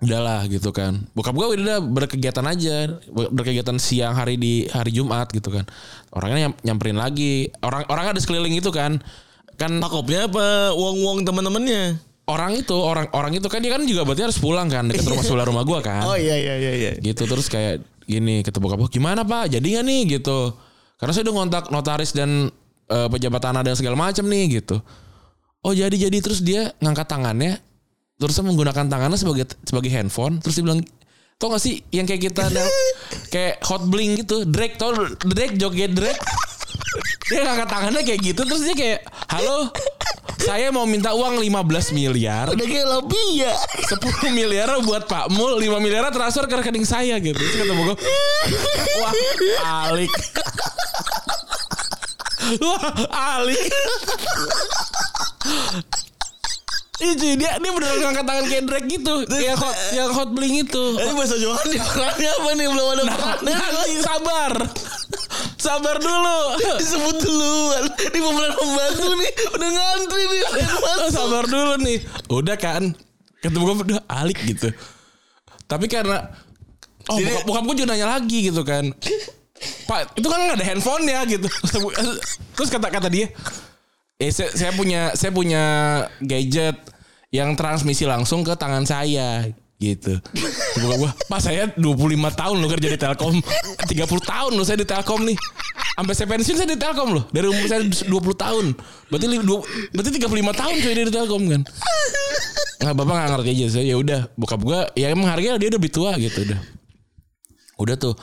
[0.00, 1.04] Udahlah gitu kan.
[1.12, 5.68] Bokap gue udah berkegiatan aja, ber- berkegiatan siang hari di hari Jumat gitu kan.
[6.16, 7.52] Orangnya nyam- nyamperin lagi.
[7.60, 8.96] Orang orang ada sekeliling itu kan.
[9.60, 12.00] Kan Pakopnya apa uang-uang teman-temannya?
[12.30, 15.26] orang itu orang orang itu kan dia kan juga berarti harus pulang kan dekat rumah
[15.26, 16.06] sebelah rumah gua kan.
[16.06, 16.90] Oh iya iya iya iya.
[17.02, 20.54] gitu terus kayak gini kata bokap gue gimana pak jadi nggak nih gitu
[20.98, 22.50] karena saya udah ngontak notaris dan
[22.86, 24.82] eh, pejabat tanah dan segala macam nih gitu
[25.62, 27.58] oh jadi jadi terus dia ngangkat tangannya
[28.20, 30.36] terus menggunakan tangannya sebagai sebagai handphone.
[30.44, 30.84] Terus dia bilang
[31.40, 32.64] tau gak sih yang kayak kita ada
[33.32, 34.44] kayak hot bling gitu?
[34.44, 34.92] Drake tau?
[35.24, 36.20] Drake joget Drake.
[37.32, 39.70] Dia ngangkat tangannya kayak gitu terus dia kayak halo
[40.40, 42.50] saya mau minta uang 15 miliar.
[42.50, 43.54] Udah kayak Lapia.
[43.86, 47.36] 10 miliar buat Pak Mul 5 miliar transfer ke rekening saya gitu.
[47.36, 47.98] Terus kata bokap
[49.00, 49.12] Wah
[49.88, 50.12] alik.
[52.60, 52.84] Wah
[53.38, 53.68] alik
[57.00, 60.54] Iya cuy, dia, dia beneran ngangkat tangan kayak Drake gitu Yang hot, yang hot bling
[60.60, 62.66] itu Ini Bakso Johan di perannya apa nih?
[62.68, 63.54] Belum ada perannya.
[63.56, 64.52] Nanti sabar
[65.56, 66.38] Sabar dulu
[66.76, 67.84] Disebut duluan.
[67.88, 69.30] Ini pemeran pembantu nih.
[69.52, 70.40] Udah ngantri nih.
[71.16, 71.98] Sabar dulu nih.
[72.28, 72.82] Udah kan.
[73.40, 74.68] Ketemu gue udah alik gitu.
[75.64, 76.28] Tapi karena
[77.08, 78.84] Oh Jadi- bokap, bokap gue juga nanya lagi gitu kan.
[79.88, 81.48] Pak itu kan nggak ada handphone ya gitu.
[82.56, 83.28] Terus kata kata dia,
[84.20, 85.62] eh saya, saya punya saya punya
[86.20, 86.76] gadget
[87.32, 89.48] yang transmisi langsung ke tangan saya
[89.80, 90.20] gitu.
[90.76, 91.80] Bokap gue, Pak saya 25
[92.36, 93.40] tahun loh kerja di Telkom.
[93.40, 93.96] 30
[94.28, 95.38] tahun loh saya di Telkom nih.
[95.96, 97.24] Sampai saya pensiun saya di Telkom loh.
[97.32, 98.04] Dari umur saya 20
[98.36, 98.76] tahun.
[99.08, 99.64] Berarti dua-
[99.96, 101.62] berarti 35 tahun saya di Telkom kan.
[102.80, 105.78] Nggak bapak nggak ngerti aja saya ya udah bokap gue ya emang harganya dia udah
[105.80, 106.60] lebih tua gitu udah.
[107.80, 108.14] Udah tuh.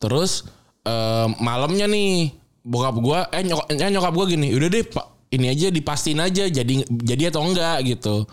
[0.00, 0.48] Terus
[0.88, 2.32] eh, malamnya nih
[2.64, 6.84] bokap gue eh nyokap, nyokap gue gini, udah deh pak ini aja dipastiin aja jadi
[6.86, 8.28] jadi atau enggak gitu.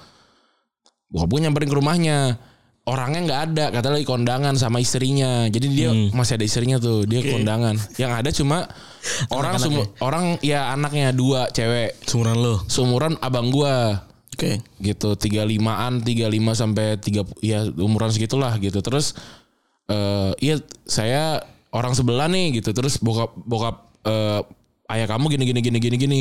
[1.10, 2.20] Bokap gue nyamperin ke rumahnya.
[2.90, 5.46] orangnya nggak ada katanya lagi kondangan sama istrinya.
[5.46, 7.78] Jadi dia masih ada istrinya tuh dia kondangan.
[8.02, 8.58] Yang ada cuma
[9.38, 12.02] orang sumu- orang ya anaknya dua cewek.
[12.10, 12.66] Seumuran lo.
[12.66, 14.10] seumuran abang gua.
[14.34, 14.58] Oke.
[14.80, 18.82] gitu 35-an 35 sampai 30 ya umuran segitulah gitu.
[18.82, 19.14] Terus
[19.86, 20.58] eh iya
[20.90, 22.74] saya orang sebelah nih gitu.
[22.74, 23.76] Terus bokap bokap
[24.10, 24.42] eh,
[24.98, 26.20] ayah kamu gini gini gini gini gini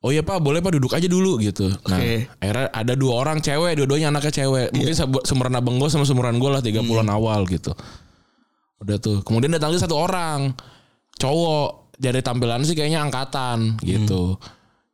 [0.00, 1.68] oh iya pak boleh pak duduk aja dulu gitu.
[1.84, 2.00] Nah
[2.40, 4.72] akhirnya ada dua orang cewek dua-duanya anaknya cewek.
[4.72, 7.76] Mungkin se- seumuran abang gue sama seumuran gue lah 30-an awal gitu.
[8.80, 9.20] Udah tuh.
[9.20, 10.56] Kemudian datang lagi satu orang.
[11.20, 14.40] Cowok dari tampilan sih kayaknya angkatan gitu.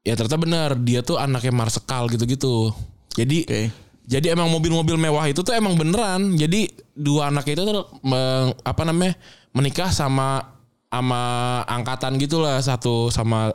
[0.03, 2.75] Ya ternyata benar dia tuh anaknya Marsekal gitu-gitu.
[3.15, 3.63] Jadi Oke.
[4.07, 6.35] jadi emang mobil-mobil mewah itu tuh emang beneran.
[6.35, 6.67] Jadi
[6.99, 9.15] dua anak itu tuh meng- apa namanya
[9.55, 10.59] menikah sama
[10.91, 11.23] sama
[11.67, 13.55] angkatan gitulah satu sama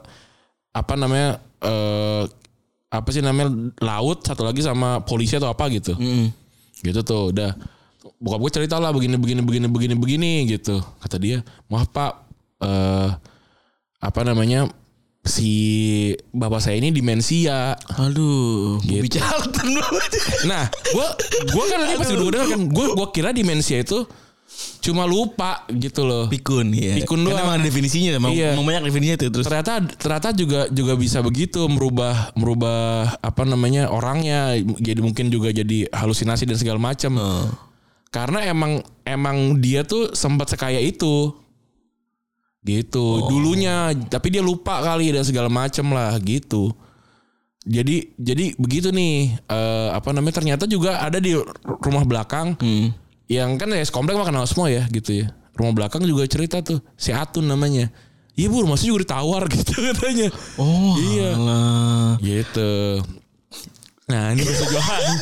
[0.72, 2.24] apa namanya eh
[2.92, 5.96] apa sih namanya laut satu lagi sama polisi atau apa gitu.
[5.96, 6.28] Mm.
[6.82, 7.56] gitu tuh udah.
[8.22, 10.82] Bokap gue cerita lah begini begini begini begini begini gitu.
[11.00, 11.40] Kata dia
[11.72, 12.12] maaf pak
[12.62, 13.10] eh
[14.02, 14.68] apa namanya
[15.22, 15.52] si
[16.34, 17.78] bapak saya ini demensia.
[17.96, 19.06] Aduh, Gitu.
[19.06, 19.38] bicara
[20.50, 21.08] nah gue
[21.48, 24.04] gue kan tadi pas gue denger kan gue gue kira demensia itu
[24.78, 26.94] cuma lupa gitu loh Pikun ya.
[26.96, 27.44] Pikun Karena doang.
[27.44, 28.54] emang ada definisinya, emang, Iya.
[28.54, 29.46] banyak definisinya tuh terus.
[29.46, 35.86] ternyata ternyata juga juga bisa begitu merubah merubah apa namanya orangnya jadi mungkin juga jadi
[35.90, 37.46] halusinasi dan segala macam Oh.
[38.10, 41.34] karena emang emang dia tuh sempat sekaya itu
[42.62, 46.70] gitu dulunya tapi dia lupa kali dan segala macam lah gitu
[47.62, 51.34] jadi jadi begitu nih eh, apa namanya ternyata juga ada di
[51.82, 52.94] rumah belakang Hmm.
[53.32, 56.84] Yang kan ya sekomplek mah kenal semua ya gitu ya rumah belakang juga cerita tuh
[56.94, 57.88] si Atun namanya
[58.34, 61.30] iya bu rumah saya juga ditawar gitu katanya Oh, Iya.
[61.34, 62.10] alah.
[62.20, 63.00] gitu
[64.06, 65.04] nah ini bahasa Johan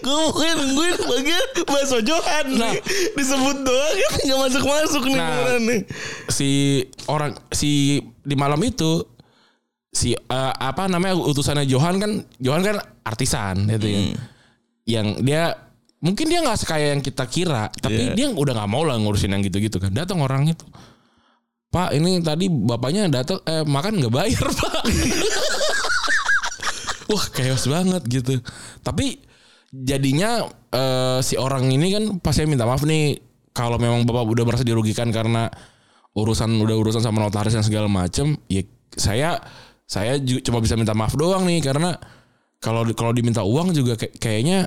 [0.00, 2.72] Gue mungkin nungguin bagian bakso Johan Nah.
[3.12, 5.58] Disebut doang kan gak masuk-masuk nih Nah.
[5.58, 5.80] nih.
[6.26, 6.50] si
[7.04, 7.70] orang si
[8.22, 9.04] di malam itu
[9.90, 10.20] si eh,
[10.56, 14.00] apa namanya utusannya Johan kan Johan kan artisan gitu ya.
[14.88, 15.42] Yang dia
[16.00, 18.16] mungkin dia nggak sekaya yang kita kira, tapi Iya.
[18.16, 19.92] dia udah nggak mau lah ngurusin yang gitu-gitu kan.
[19.92, 20.64] Datang orang itu.
[21.70, 24.82] Pak, ini tadi bapaknya datang eh makan nggak bayar, Pak.
[27.10, 28.38] Wah, chaos banget gitu.
[28.80, 29.18] Tapi
[29.70, 33.18] jadinya eh, si orang ini kan pasti minta maaf nih
[33.50, 35.46] kalau memang bapak udah merasa dirugikan karena
[36.10, 39.38] urusan udah urusan sama notaris dan segala macem ya saya
[39.86, 41.94] saya juga cuma bisa minta maaf doang nih karena
[42.58, 44.58] kalau kalau diminta uang juga kayak- kayaknya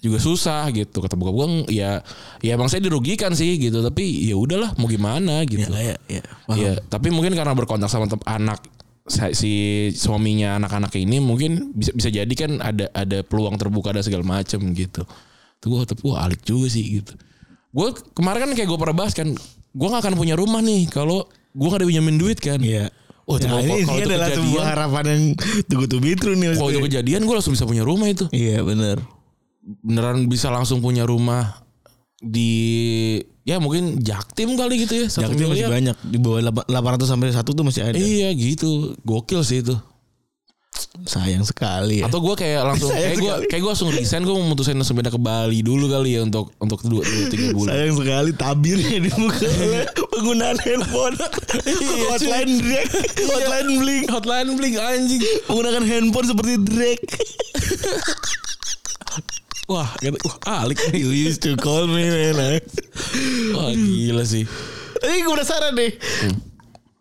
[0.00, 2.00] juga susah gitu kata bokap gue ya
[2.40, 6.22] ya emang saya dirugikan sih gitu tapi ya udahlah mau gimana gitu Ya, ya, ya.
[6.50, 8.64] Iya, tapi mungkin karena berkontak sama anak
[9.32, 9.52] si
[9.92, 14.60] suaminya anak-anak ini mungkin bisa bisa jadi kan ada ada peluang terbuka dan segala macam
[14.70, 15.02] gitu.
[15.58, 17.12] Tuh gue tapi wah alik juga sih gitu.
[17.70, 19.28] Gue kemarin kan kayak gue pernah bahas kan,
[19.68, 22.58] gue gak akan punya rumah nih kalau gue gak ada pinjamin duit kan.
[22.58, 22.88] Iya.
[23.26, 25.22] Oh, Nah, kalau- ini, kalau itu adalah kejadian- sebuah harapan yang
[25.66, 26.46] tunggu tuh bitru nih.
[26.56, 28.26] Kalau itu kejadian gue langsung bisa punya rumah itu.
[28.30, 28.98] Iya bener.
[29.60, 31.60] Beneran bisa langsung punya rumah
[32.20, 32.52] di
[33.48, 35.06] ya mungkin Jaktim kali gitu ya.
[35.08, 37.96] satu Jaktim masih banyak di bawah 800 sampai 1 tuh masih ada.
[37.96, 39.76] Iya gitu, gokil sih itu.
[41.04, 42.08] Sayang sekali ya.
[42.08, 44.96] Atau gue kayak langsung Sayang kayak gue kayak gue langsung resign gue mau mutusin langsung
[44.96, 47.72] pindah ke Bali dulu kali ya untuk untuk dua, dua tiga bulan.
[47.72, 49.48] Sayang sekali tabirnya di muka
[50.12, 51.16] penggunaan handphone.
[51.64, 52.92] Iya, hotline Drake,
[53.28, 54.04] hotline Blink.
[54.08, 55.22] Hotline bling anjing.
[55.48, 57.04] Menggunakan handphone seperti Drake.
[59.70, 60.18] Wah, gitu.
[60.26, 60.82] Wah, alik.
[60.90, 62.58] You used to call me man.
[63.54, 64.42] Wah, gila sih.
[64.98, 65.94] Tapi gue penasaran deh.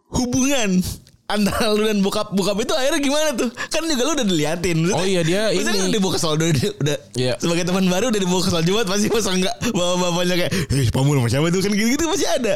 [0.10, 0.82] Hubungan
[1.30, 3.50] antara lu dan bokap bokap itu akhirnya gimana tuh?
[3.70, 4.78] Kan juga lu udah diliatin.
[4.90, 5.82] Oh iya, dia maksudnya ini.
[5.86, 6.50] udah dibawa soal udah,
[6.82, 7.34] udah Iya.
[7.38, 10.90] sebagai teman baru udah dibawa ke soal Jumat pasti masa enggak bawa bapaknya kayak eh
[10.90, 12.56] pamu sama siapa tuh kan gitu-gitu pasti ada.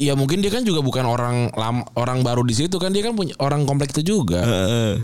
[0.00, 3.12] Ya mungkin dia kan juga bukan orang lam, orang baru di situ kan dia kan
[3.12, 4.40] punya orang komplek itu juga.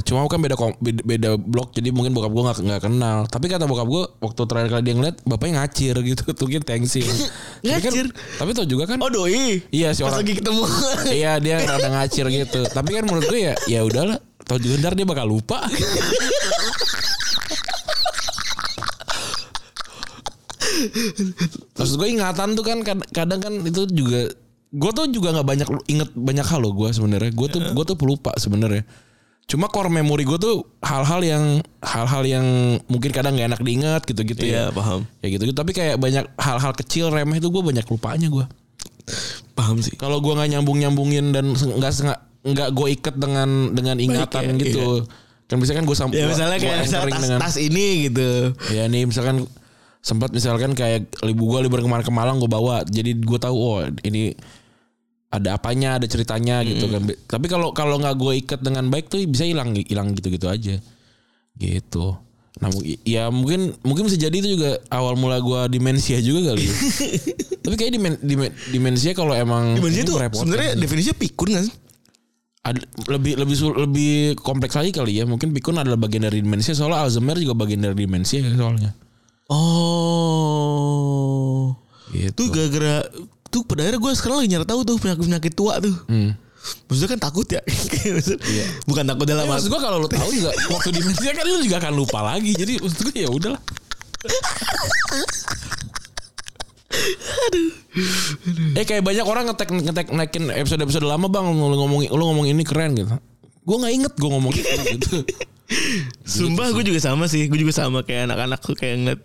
[0.08, 3.18] Cuma kan beda kom- beda, beda blok jadi mungkin bokap gue nggak nggak kenal.
[3.28, 7.04] Tapi kata bokap gue waktu terakhir kali dia ngeliat bapaknya ngacir gitu tuh mungkin tensi.
[7.04, 7.20] Tapi
[7.60, 8.06] kan- Ngacir?
[8.40, 8.96] Tapi tau juga kan.
[9.04, 9.60] Oh doi.
[9.68, 10.64] Iya si Pas orang lagi ketemu.
[11.20, 12.60] Iya dia rada ngacir gitu.
[12.64, 14.16] Tapi kan menurut gue ya ya udahlah.
[14.48, 15.60] Tahu juga ntar dia bakal lupa.
[21.76, 24.30] Terus gue ingatan tuh kan kad- kadang kan itu juga
[24.76, 27.32] gue tuh juga nggak banyak inget banyak hal loh gue sebenarnya.
[27.32, 28.84] Gue tuh gue tuh pelupa sebenarnya.
[29.46, 31.44] Cuma core memory gue tuh hal-hal yang
[31.80, 32.46] hal-hal yang
[32.90, 34.68] mungkin kadang nggak enak diingat gitu-gitu ya.
[34.68, 35.08] Iya, paham.
[35.22, 35.48] Ya gitu.
[35.54, 38.44] Tapi kayak banyak hal-hal kecil remeh itu gue banyak lupanya gue.
[39.54, 39.94] Paham sih.
[39.96, 44.60] Kalau gua nggak nyambung nyambungin dan nggak senga- nggak gue ikat dengan dengan ingatan ya,
[44.66, 45.06] gitu.
[45.46, 48.50] Kan bisa kan gue sampai Ya misalnya kayak misalnya tas, tas ini gitu.
[48.74, 49.46] ya nih misalkan
[50.02, 53.82] sempat misalkan kayak libu gue liburan kemarin ke Malang gue bawa jadi gue tahu oh
[54.06, 54.34] ini
[55.36, 59.20] ada apanya ada ceritanya gitu kan tapi kalau kalau nggak gue ikat dengan baik tuh
[59.22, 60.76] bisa hilang hilang gitu gitu aja
[61.54, 62.16] gitu
[62.56, 62.72] nah
[63.02, 66.72] ya mungkin mungkin bisa jadi itu juga awal mula gue demensia juga kali ya.
[67.62, 70.80] tapi kayak dimen, dimen- demensia kalau emang Demensia tuh merepotkan sebenarnya sih.
[70.80, 71.66] definisinya pikun kan?
[72.64, 77.04] Ada- lebih lebih lebih kompleks lagi kali ya mungkin pikun adalah bagian dari demensia soalnya
[77.04, 78.96] Alzheimer juga bagian dari demensia soalnya
[80.36, 81.76] Oh.
[82.08, 83.04] gitu Tuh gara-gara
[83.48, 85.96] tuh pada akhirnya gue sekarang lagi nyari tahu tuh penyakit penyakit tua tuh.
[86.06, 86.32] Hmm.
[86.86, 87.62] Maksudnya kan takut ya.
[87.62, 88.40] Maksud-
[88.90, 89.52] Bukan takut dalam arti.
[89.56, 92.52] maksud gue kalau lu tahu juga waktu demensia kan lu juga akan lupa lagi.
[92.52, 93.62] Jadi maksud gue ya udahlah.
[98.76, 102.46] Eh kayak banyak orang ngetek ngetek naikin episode episode lama bang lu ngomong lu ngomong
[102.46, 103.14] ini keren gitu.
[103.62, 105.16] Gue nggak inget gue ngomong itu gitu.
[106.22, 107.46] Sumpah gue juga sama sih.
[107.46, 109.20] Gue juga sama kayak anak-anak tuh kayak ngeliat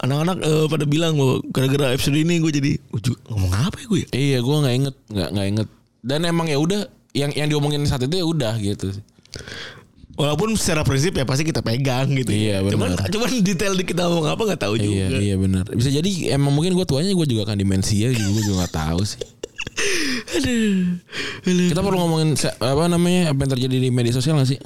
[0.00, 3.86] anak-anak eh, pada bilang bahwa gara-gara episode ini gue jadi "Gua juga ngomong apa ya
[3.86, 4.08] gue ya?
[4.10, 5.68] iya gue nggak inget nggak nggak inget.
[6.00, 6.80] Dan emang ya udah
[7.12, 8.90] yang yang diomongin saat itu ya udah gitu.
[10.14, 12.30] Walaupun secara prinsip ya pasti kita pegang gitu.
[12.30, 12.70] Iya, ya.
[12.70, 13.10] Cuman benar.
[13.10, 15.18] cuman detail di kita ngomong apa nggak tahu Iya juga.
[15.18, 15.64] iya benar.
[15.74, 19.00] Bisa jadi emang mungkin gue tuanya gue juga akan demensia juga gue juga nggak tahu
[19.02, 19.18] sih.
[20.38, 21.02] Aduh.
[21.44, 21.66] Aduh.
[21.66, 24.58] Kita perlu ngomongin apa namanya apa yang terjadi di media sosial gak sih?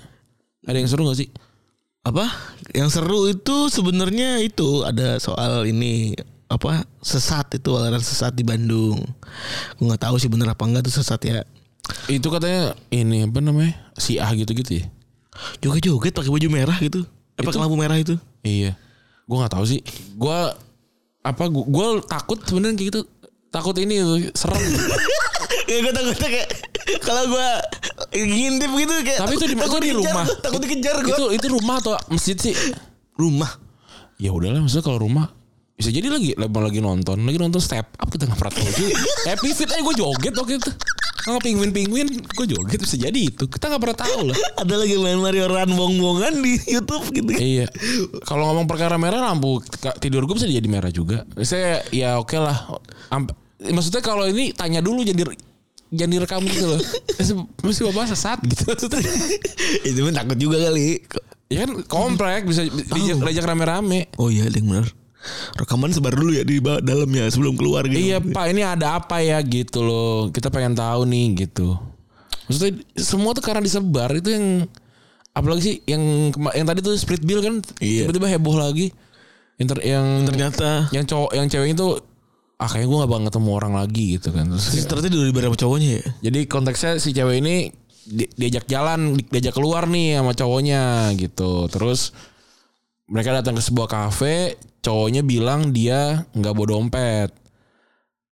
[0.68, 1.28] Ada yang seru gak sih?
[2.08, 2.24] Apa
[2.72, 6.16] yang seru itu sebenarnya itu ada soal ini
[6.48, 8.96] apa sesat itu aliran sesat di Bandung
[9.76, 11.40] gue nggak tahu sih bener apa enggak tuh sesat ya
[12.04, 13.72] Itu katanya ini apa namanya?
[13.96, 14.86] Si A gitu-gitu ya.
[15.64, 17.00] joget joget pakai baju merah gitu
[17.36, 18.76] eh, pakai lampu merah itu Iya.
[19.24, 19.80] Gua nggak tahu sih.
[20.12, 20.52] Gua
[21.24, 23.00] apa gua, gua takut sebenarnya kayak gitu.
[23.48, 23.96] Takut ini
[24.36, 24.60] serem.
[25.68, 26.48] ya gue takutnya kayak
[26.98, 27.48] kalau gue
[28.16, 30.24] ngintip gitu kayak Tapi itu di- takut di rumah.
[30.40, 32.54] takut dikejar gue itu itu rumah atau masjid sih?
[33.14, 33.50] rumah
[34.16, 35.30] Ya udahlah maksudnya kalau rumah
[35.72, 38.94] bisa jadi lagi lagi lagi nonton lagi nonton step up kita nggak pernah tahu juga
[39.30, 40.70] happy fit aja gue joget waktu itu
[41.20, 44.96] nggak pingwin pingwin gue joget bisa jadi itu kita nggak pernah tahu lah ada lagi
[44.96, 47.66] main Mario Run bong-bongan di YouTube gitu kan Iya.
[48.24, 49.62] Kalau ngomong perkara merah lampu
[49.98, 51.22] tidur gue bisa jadi merah juga.
[51.38, 52.58] Saya ya oke lah.
[53.08, 55.22] Amp- Maksudnya kalau ini tanya dulu jadi
[55.90, 56.80] jangan direkam gitu loh.
[57.62, 58.64] Mesti bapak sesat gitu.
[59.84, 61.02] Itu mah takut juga kali
[61.48, 64.12] ya kan komplek bisa di- diajak rame-rame.
[64.16, 64.84] oh iya yang benar
[65.56, 69.18] rekaman sebar dulu ya di dalam ya sebelum keluar gitu Iya pak ini ada apa
[69.18, 70.28] ya gitu loh.
[70.28, 71.74] Kita pengen tahu nih gitu.
[72.46, 74.46] Maksudnya semua tuh karena disebar itu yang
[75.32, 76.02] apalagi sih yang
[76.52, 78.06] yang tadi tuh split bill kan Iya.
[78.06, 78.92] tiba-tiba heboh lagi.
[79.58, 81.88] Inter yang ternyata yang cowok yang cewek itu
[82.58, 84.44] ah kayaknya gue gak bakal ketemu orang lagi gitu kan.
[84.50, 86.02] Terus Si ternyata dari beberapa cowoknya ya.
[86.26, 87.70] jadi konteksnya si cewek ini
[88.02, 90.82] di- diajak jalan di- diajak keluar nih sama cowoknya
[91.14, 91.70] gitu.
[91.70, 92.10] Terus
[93.06, 97.30] mereka datang ke sebuah kafe cowoknya bilang dia nggak bawa dompet.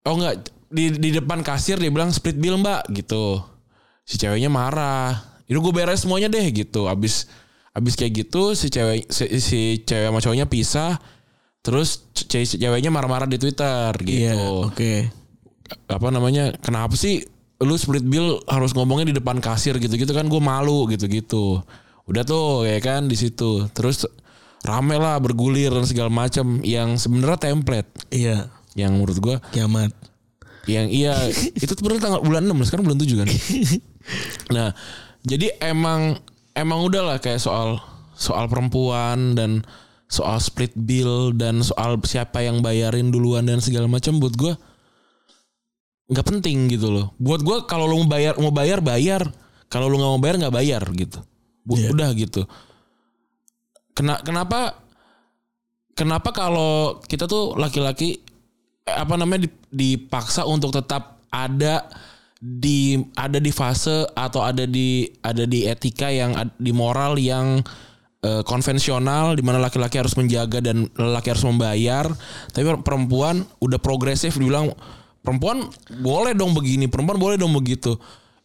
[0.05, 0.35] Oh nggak
[0.69, 3.41] di di depan kasir dia bilang split bill mbak gitu.
[4.05, 5.17] Si ceweknya marah.
[5.49, 6.85] Itu gue beres semuanya deh gitu.
[6.85, 7.25] Abis
[7.71, 10.99] abis kayak gitu si cewek si, si cewek sama cowoknya pisah
[11.61, 14.25] terus ce- ceweknya marah-marah di twitter gitu.
[14.25, 14.93] Iya, Oke.
[15.87, 17.23] apa namanya kenapa sih
[17.61, 20.09] lu split bill harus ngomongnya di depan kasir gitu-gitu?
[20.11, 21.61] Kan gue malu gitu-gitu.
[22.09, 23.69] Udah tuh ya kan di situ.
[23.71, 24.03] Terus
[24.61, 27.89] rame lah bergulir dan segala macam yang sebenarnya template.
[28.09, 28.49] Iya.
[28.71, 29.91] yang menurut gue Kiamat.
[30.65, 31.13] yang iya.
[31.63, 33.29] Itu sebenarnya tanggal bulan 6 sekarang bulan 7 kan?
[34.55, 34.73] Nah
[35.21, 36.17] jadi emang
[36.51, 37.77] emang udah lah kayak soal
[38.17, 39.61] soal perempuan dan
[40.11, 44.53] soal split bill dan soal siapa yang bayarin duluan dan segala macam buat gua
[46.11, 47.15] nggak penting gitu loh.
[47.15, 49.23] Buat gua kalau lu mau bayar mau bayar bayar.
[49.71, 51.19] Kalau lu nggak mau bayar nggak bayar gitu.
[51.63, 51.95] Bu- Iya.
[51.95, 52.43] udah gitu.
[53.95, 54.75] Kena, kenapa
[55.95, 58.19] kenapa kalau kita tuh laki-laki
[58.83, 61.87] eh, apa namanya dip- dipaksa untuk tetap ada
[62.35, 67.61] di ada di fase atau ada di ada di etika yang di moral yang
[68.21, 72.07] eh, konvensional di mana laki-laki harus menjaga dan laki harus membayar.
[72.53, 74.71] Tapi perempuan udah progresif dibilang
[75.21, 75.69] perempuan
[76.01, 77.97] boleh dong begini perempuan boleh dong begitu.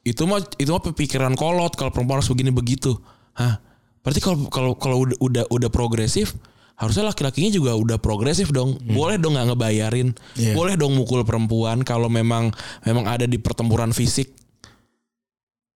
[0.07, 2.97] Itu mah itu mah pikiran kolot kalau perempuan harus begini begitu.
[3.37, 3.61] Hah?
[4.01, 6.33] Berarti kalau kalau kalau udah udah udah progresif
[6.77, 8.77] harusnya laki-lakinya juga udah progresif dong.
[8.85, 10.13] Boleh dong nggak ngebayarin?
[10.37, 10.53] Iya.
[10.53, 12.53] boleh dong mukul perempuan kalau memang
[12.85, 14.31] memang ada di pertempuran fisik.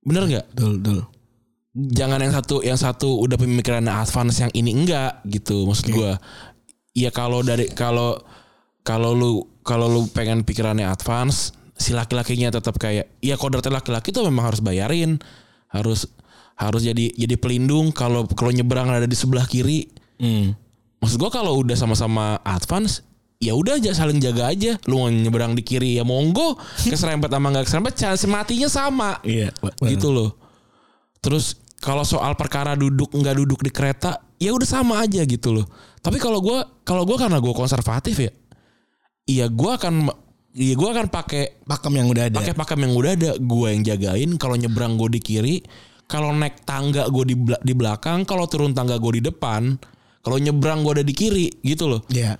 [0.04, 0.46] Bener nggak?
[0.54, 1.19] Betul, betul.
[1.74, 5.66] Jangan yang satu yang satu udah pemikiran advance yang ini enggak gitu.
[5.66, 6.18] Maksud gua
[6.90, 8.18] Iya kalau dari kalau
[8.82, 14.26] kalau lu kalau lu pengen pikirannya advance si laki-lakinya tetap kayak iya kodratnya laki-laki tuh
[14.26, 15.22] memang harus bayarin.
[15.70, 16.10] Harus
[16.58, 19.86] harus jadi jadi pelindung kalau kalau nyebrang ada di sebelah kiri.
[20.20, 20.52] Hmm.
[21.00, 23.00] maksud gue kalau udah sama-sama advance
[23.40, 24.76] ya udah aja saling jaga aja.
[24.84, 26.58] Lu mau nyebrang di kiri ya monggo.
[26.92, 29.22] Keserempet sama nggak keserempet chance matinya sama.
[29.22, 29.54] Iya.
[29.86, 30.49] gitu loh
[31.20, 35.66] terus kalau soal perkara duduk nggak duduk di kereta ya udah sama aja gitu loh
[36.00, 38.32] tapi kalau gua kalau gua karena gue konservatif ya
[39.28, 40.08] iya gua akan
[40.56, 42.36] iya gua akan pakai Pakem yang udah ada.
[42.40, 45.56] pakai pakem yang udah ada gue yang jagain kalau nyebrang gue di kiri
[46.10, 49.78] kalau naik tangga gue di di belakang kalau turun tangga gue di depan
[50.20, 52.36] kalau nyebrang gue ada di kiri gitu loh Iya.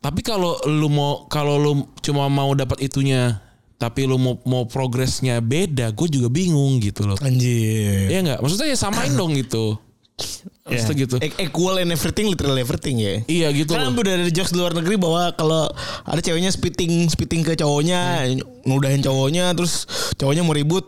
[0.00, 3.40] tapi kalau lu mau kalau lu cuma mau dapat itunya
[3.74, 8.06] tapi lu mau mau progresnya beda gue juga bingung gitu loh Anjir.
[8.06, 9.76] Iya nggak maksudnya ya samain dong gitu
[10.64, 13.20] maksudnya gitu E- Equal and everything, literal everything ya.
[13.26, 15.66] iya gitu Karena loh udah ada jokes di luar negeri bahwa kalau
[16.02, 18.22] ada ceweknya spitting spitting ke cowoknya,
[18.62, 19.84] ngudahin cowoknya, terus
[20.14, 20.86] cowoknya mau ribut,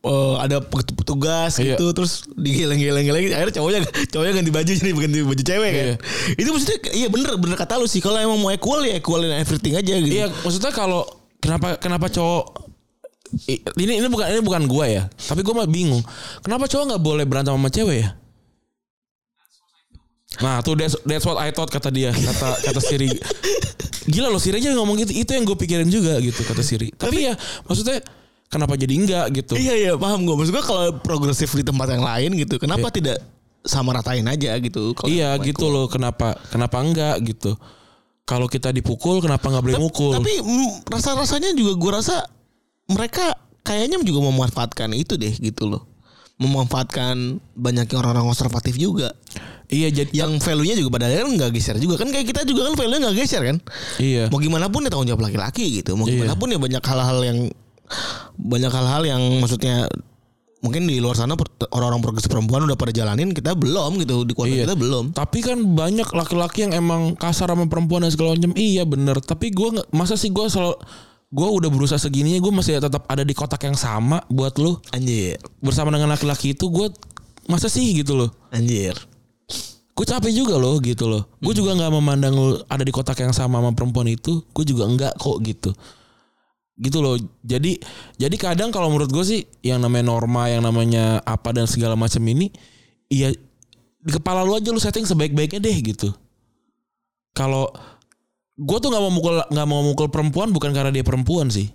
[0.00, 1.74] eh, ada pet- petugas Iya.
[1.74, 5.84] gitu, terus digeleng-geleng-geleng, akhirnya cowoknya cowoknya ganti baju jadi ganti baju cewek kan.
[5.84, 5.96] Iya.
[6.36, 9.34] Itu maksudnya iya bener bener kata lu sih kalau emang mau equal ya equal and
[9.36, 10.14] everything aja gitu.
[10.14, 11.02] iya maksudnya kalau
[11.44, 12.64] kenapa kenapa cowok
[13.76, 15.02] ini ini bukan ini bukan gua ya.
[15.10, 16.00] Tapi gue mah bingung.
[16.40, 18.08] Kenapa cowok nggak boleh berantem sama cewek ya?
[20.42, 22.10] Nah tuh that's, that's what I thought kata dia.
[22.10, 23.10] Kata kata Siri.
[24.06, 25.12] Gila loh Siri aja ngomong gitu.
[25.14, 26.94] Itu yang gue pikirin juga gitu kata Siri.
[26.94, 27.34] Tapi ya
[27.66, 28.02] maksudnya
[28.50, 29.54] kenapa jadi enggak gitu?
[29.58, 30.34] Iya iya paham gue.
[30.38, 33.18] Maksud gue kalau progresif di tempat yang lain gitu, kenapa tidak
[33.66, 34.94] sama ratain aja gitu?
[34.94, 37.58] Kalau iya gitu loh kenapa kenapa enggak gitu
[38.24, 42.16] kalau kita dipukul kenapa nggak boleh mukul Tapi mm, rasa-rasanya juga gue rasa
[42.88, 45.84] mereka kayaknya juga memanfaatkan itu deh gitu loh.
[46.34, 49.14] Memanfaatkan banyaknya orang-orang konservatif juga.
[49.70, 51.96] iya jadi Yang value-nya juga pada akhirnya nggak geser juga.
[51.96, 53.56] Kan kayak kita juga kan value-nya nggak geser kan.
[54.02, 55.94] iya Mau gimana pun ya tanggung jawab laki-laki gitu.
[55.94, 56.24] Mau Iya.
[56.24, 57.38] gimana pun ya banyak hal-hal yang
[58.40, 59.86] banyak hal-hal yang maksudnya
[60.64, 61.36] mungkin di luar sana
[61.76, 64.64] orang-orang progresif perempuan udah pada jalanin kita belum gitu di kuota Iya.
[64.64, 65.04] kita belum.
[65.12, 68.56] Tapi kan banyak laki-laki yang emang kasar sama perempuan dan segala macam.
[68.56, 69.20] Iya bener.
[69.20, 70.80] Tapi gue nggak masa sih gue selalu
[71.34, 75.36] gue udah berusaha segininya gue masih tetap ada di kotak yang sama buat lu Anjir.
[75.58, 76.88] bersama dengan laki-laki itu gue
[77.44, 78.30] masa sih gitu loh.
[78.48, 78.96] Anjir.
[79.94, 81.28] Gue capek juga loh gitu loh.
[81.38, 84.42] Gue juga nggak memandang lu ada di kotak yang sama sama perempuan itu.
[84.50, 85.70] Gue juga enggak kok gitu.
[86.74, 87.14] Gitu loh.
[87.46, 87.78] Jadi
[88.18, 92.22] jadi kadang kalau menurut gue sih yang namanya norma, yang namanya apa dan segala macam
[92.26, 92.50] ini,
[93.10, 93.30] iya
[94.04, 96.10] di kepala lu aja lu setting sebaik-baiknya deh gitu.
[97.34, 97.70] Kalau
[98.54, 101.70] gue tuh nggak mau mukul nggak mau mukul perempuan bukan karena dia perempuan sih.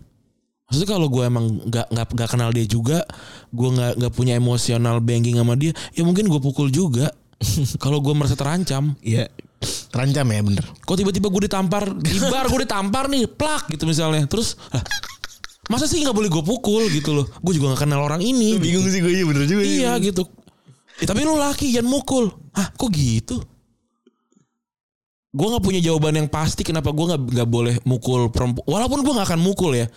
[0.69, 3.01] Maksudnya kalau gue emang nggak nggak nggak kenal dia juga,
[3.49, 7.09] gue nggak nggak punya emosional banking sama dia, ya mungkin gue pukul juga.
[7.83, 9.31] kalau gue merasa terancam, Iya.
[9.89, 10.65] Terancam ya bener.
[10.85, 14.23] kok tiba-tiba gue ditampar di bar gue ditampar nih plak gitu misalnya.
[14.29, 14.83] Terus lah,
[15.67, 16.87] masa sih nggak boleh gue pukul?
[16.87, 17.25] Gitu loh.
[17.43, 18.55] Gue juga nggak kenal orang ini.
[18.55, 19.61] Bingung sih gue iya bener juga.
[19.65, 20.23] iya gitu.
[20.99, 22.31] Eh, tapi lu laki jangan mukul.
[22.55, 23.39] Hah kok gitu?
[25.29, 29.13] Gue nggak punya jawaban yang pasti kenapa gue nggak nggak boleh mukul perempuan walaupun gue
[29.13, 29.87] nggak akan mukul ya.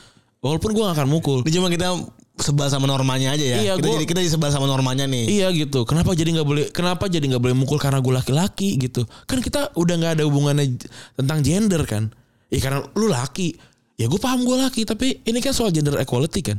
[0.43, 1.39] Walaupun gue nggak akan mukul.
[1.47, 1.95] Ini cuma kita
[2.43, 3.57] sebal sama normanya aja ya.
[3.63, 5.25] Iya, kita gua- jadi kita jadi sebal sama normanya nih.
[5.31, 5.87] Iya gitu.
[5.87, 6.65] Kenapa jadi nggak boleh?
[6.75, 9.07] Kenapa jadi nggak boleh mukul karena gue laki-laki gitu?
[9.25, 10.77] Kan kita udah nggak ada hubungannya
[11.15, 12.11] tentang gender kan?
[12.51, 13.55] Ya karena lu laki.
[13.97, 14.83] Ya gue paham gue laki.
[14.83, 16.59] Tapi ini kan soal gender equality kan?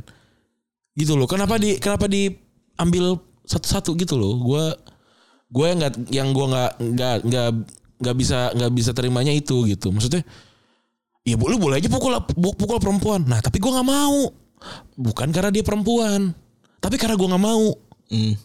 [0.92, 1.28] Gitu loh.
[1.28, 4.40] Kenapa di kenapa diambil satu-satu gitu loh?
[4.40, 4.64] Gue
[5.48, 7.48] gue yang nggak yang gue nggak nggak nggak
[7.94, 9.92] nggak bisa nggak bisa terimanya itu gitu.
[9.94, 10.24] Maksudnya
[11.24, 12.12] ya boleh boleh aja pukul
[12.54, 13.24] pukul perempuan.
[13.24, 14.43] Nah tapi gue nggak mau.
[14.94, 16.32] Bukan karena dia perempuan.
[16.78, 17.72] Tapi karena gue nggak mau
[18.04, 18.36] Hmm.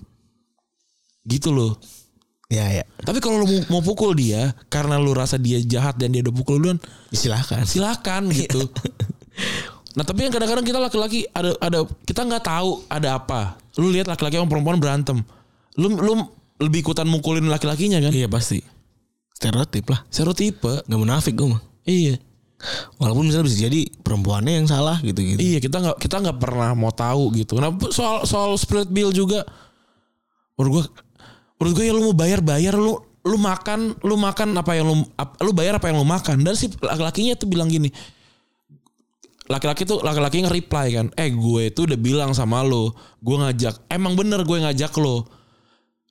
[1.23, 1.75] gitu loh.
[2.49, 2.83] Ya ya.
[2.97, 6.33] Tapi kalau lu mau, mau pukul dia karena lu rasa dia jahat dan dia udah
[6.33, 6.79] pukul duluan,
[7.11, 7.61] Silahkan.
[7.63, 8.65] silakan gitu.
[9.97, 13.41] nah tapi yang kadang-kadang kita laki-laki ada ada kita nggak tahu ada apa.
[13.77, 15.21] Lu lihat laki-laki sama perempuan berantem,
[15.77, 16.13] lu lu
[16.57, 18.09] lebih ikutan mukulin laki-lakinya kan?
[18.09, 18.59] Iya pasti.
[19.37, 20.01] Stereotip lah.
[20.09, 20.83] Stereotipe.
[20.83, 21.61] Gak munafik gue mah.
[21.85, 22.17] Iya.
[22.99, 25.39] Walaupun misalnya bisa jadi perempuannya yang salah gitu gitu.
[25.39, 27.55] Iya kita nggak kita nggak pernah mau tahu gitu.
[27.55, 29.47] Nah soal soal split bill juga,
[30.59, 30.85] menurut gua
[31.55, 32.75] menurut gua ya lu mau bayar bayar.
[32.75, 34.95] Lu lu makan lu makan apa yang lu
[35.39, 36.43] lu bayar apa yang lu makan.
[36.43, 37.87] Dan si laki-lakinya tuh bilang gini
[39.49, 42.93] laki-laki tuh laki-laki nge-reply kan eh gue tuh udah bilang sama lo
[43.23, 43.89] gue ngajak.
[43.89, 45.25] Emang bener gue ngajak lo.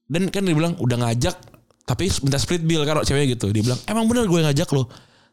[0.08, 1.36] Dan kan dia bilang udah ngajak
[1.84, 3.52] tapi minta split bill kan cewek gitu.
[3.52, 4.88] Dia bilang emang bener gue ngajak lo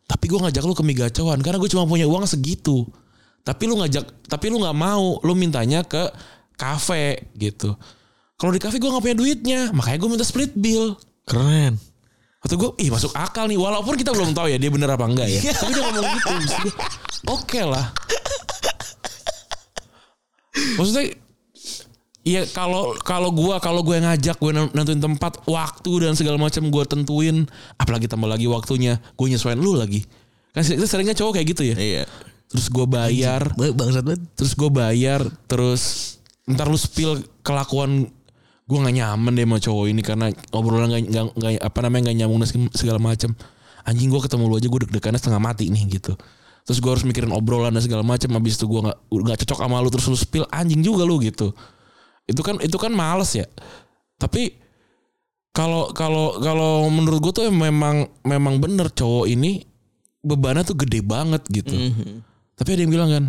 [0.05, 2.85] tapi gue ngajak lo ke migacauan karena gue cuma punya uang segitu
[3.41, 6.09] tapi lu ngajak tapi lu nggak mau lu mintanya ke
[6.55, 7.73] kafe gitu
[8.37, 10.93] kalau di kafe gue nggak punya duitnya makanya gue minta split bill
[11.25, 11.73] Keren.
[12.45, 13.57] Atau gue, ih masuk akal nih.
[13.57, 15.41] Walaupun kita belum tahu ya dia bener apa enggak ya.
[15.49, 16.69] Tapi dia ngomong gitu.
[17.25, 17.89] Oke lah.
[20.77, 21.24] Maksudnya
[22.25, 26.83] Iya kalau kalau gua kalau gue ngajak gue nentuin tempat waktu dan segala macam gue
[26.89, 27.45] tentuin.
[27.77, 30.01] Apalagi tambah lagi waktunya gue nyesuaiin lu lagi.
[30.49, 31.75] Kan itu seringnya cowok kayak gitu ya?
[31.77, 32.03] Iya.
[32.49, 33.53] terus gue bayar.
[33.53, 34.21] Bangsat banget.
[34.33, 35.81] terus gue bayar terus
[36.49, 38.09] ntar lu spill kelakuan
[38.65, 42.41] gue nggak nyaman deh sama cowok ini karena obrolan nggak nggak- apa namanya nggak nyambung
[42.73, 43.37] segala macam.
[43.85, 46.17] Anjing gue ketemu lu aja gue deg-degannya setengah mati nih gitu.
[46.65, 49.77] Terus gue harus mikirin obrolan dan segala macam habis itu gue nggak nggak cocok sama
[49.77, 51.53] lu terus lu spill anjing juga lu gitu
[52.25, 53.45] itu kan itu kan males ya
[54.17, 54.57] tapi
[55.55, 59.63] kalau kalau kalau menurut gue tuh memang memang bener cowok ini
[60.25, 61.73] bebannya tuh gede banget gitu
[62.55, 63.25] tapi ada yang bilang kan,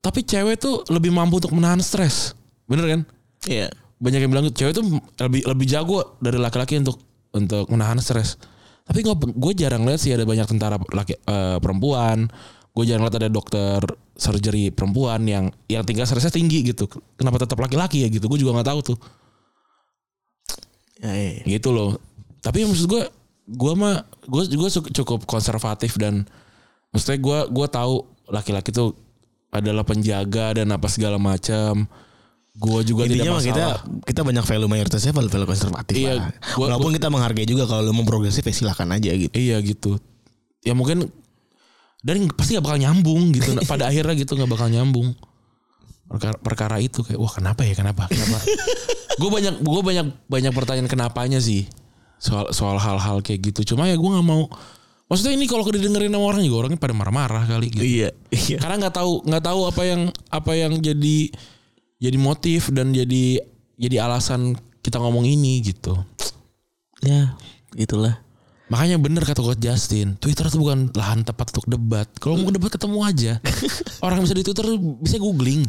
[0.00, 2.32] tapi cewek tuh lebih mampu untuk menahan stres.
[2.64, 3.00] Bener kan?
[3.44, 3.68] Iya.
[4.00, 4.84] Banyak yang bilang cewek tuh
[5.20, 6.96] lebih lebih jago dari laki-laki untuk
[7.36, 8.40] untuk menahan stres.
[8.82, 12.32] Tapi gue jarang lihat sih ada banyak tentara laki eh, perempuan.
[12.72, 13.84] Gue jarang lihat ada dokter
[14.16, 16.88] surgery perempuan yang yang tingkat stresnya tinggi gitu.
[17.14, 18.24] Kenapa tetap laki-laki ya gitu?
[18.26, 18.98] Gue juga nggak tahu tuh.
[21.02, 21.42] Ya, iya.
[21.44, 21.98] Gitu loh.
[22.40, 23.02] Tapi maksud gue,
[23.46, 26.24] gue mah gue gue cukup konservatif dan
[26.90, 27.94] maksudnya gue gue tahu
[28.30, 28.94] laki-laki tuh
[29.52, 31.84] adalah penjaga dan apa segala macam.
[32.52, 33.76] Gue juga Intinya tidak kita masalah.
[34.04, 36.28] kita banyak value mayoritasnya value, value konservatif Iya, lah.
[36.52, 39.32] gua- Walaupun kita menghargai juga kalau lu mau progresif ya silakan aja gitu.
[39.32, 39.96] Iya gitu.
[40.60, 41.08] Ya mungkin
[42.02, 43.54] dan pasti gak bakal nyambung gitu.
[43.64, 45.14] Pada akhirnya gitu gak bakal nyambung.
[46.10, 48.36] Perkara, perkara itu kayak wah kenapa ya kenapa kenapa?
[49.20, 51.64] gue banyak gue banyak banyak pertanyaan kenapanya sih
[52.20, 53.74] soal soal hal-hal kayak gitu.
[53.74, 54.50] Cuma ya gue nggak mau.
[55.08, 57.84] Maksudnya ini kalau didengerin sama orang juga orangnya pada marah-marah kali gitu.
[57.84, 58.58] Iya, iya.
[58.60, 60.00] Karena nggak tahu nggak tahu apa yang
[60.32, 61.16] apa yang jadi
[62.00, 63.44] jadi motif dan jadi
[63.76, 65.94] jadi alasan kita ngomong ini gitu.
[67.04, 67.36] Ya,
[67.76, 68.22] gitulah.
[68.72, 72.08] Makanya bener kata Coach Justin, Twitter tuh bukan lahan tepat untuk debat.
[72.16, 73.32] Kalau mau debat ketemu aja.
[74.04, 74.64] Orang bisa di Twitter
[74.96, 75.68] bisa googling.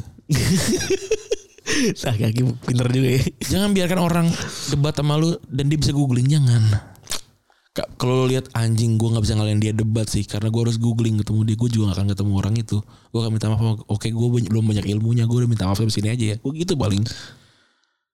[1.73, 3.21] Nah, kaki pinter juga ya.
[3.49, 4.27] Jangan biarkan orang
[4.69, 6.59] debat sama lu dan dia bisa googling jangan.
[7.73, 10.77] Kak, kalau lu lihat anjing gue nggak bisa ngalahin dia debat sih karena gue harus
[10.77, 13.73] googling ketemu dia gue juga gak akan ketemu orang itu gue akan minta maaf sama,
[13.89, 16.77] oke gue belum banyak ilmunya gue udah minta maaf sampai sini aja ya gue gitu
[16.77, 17.01] paling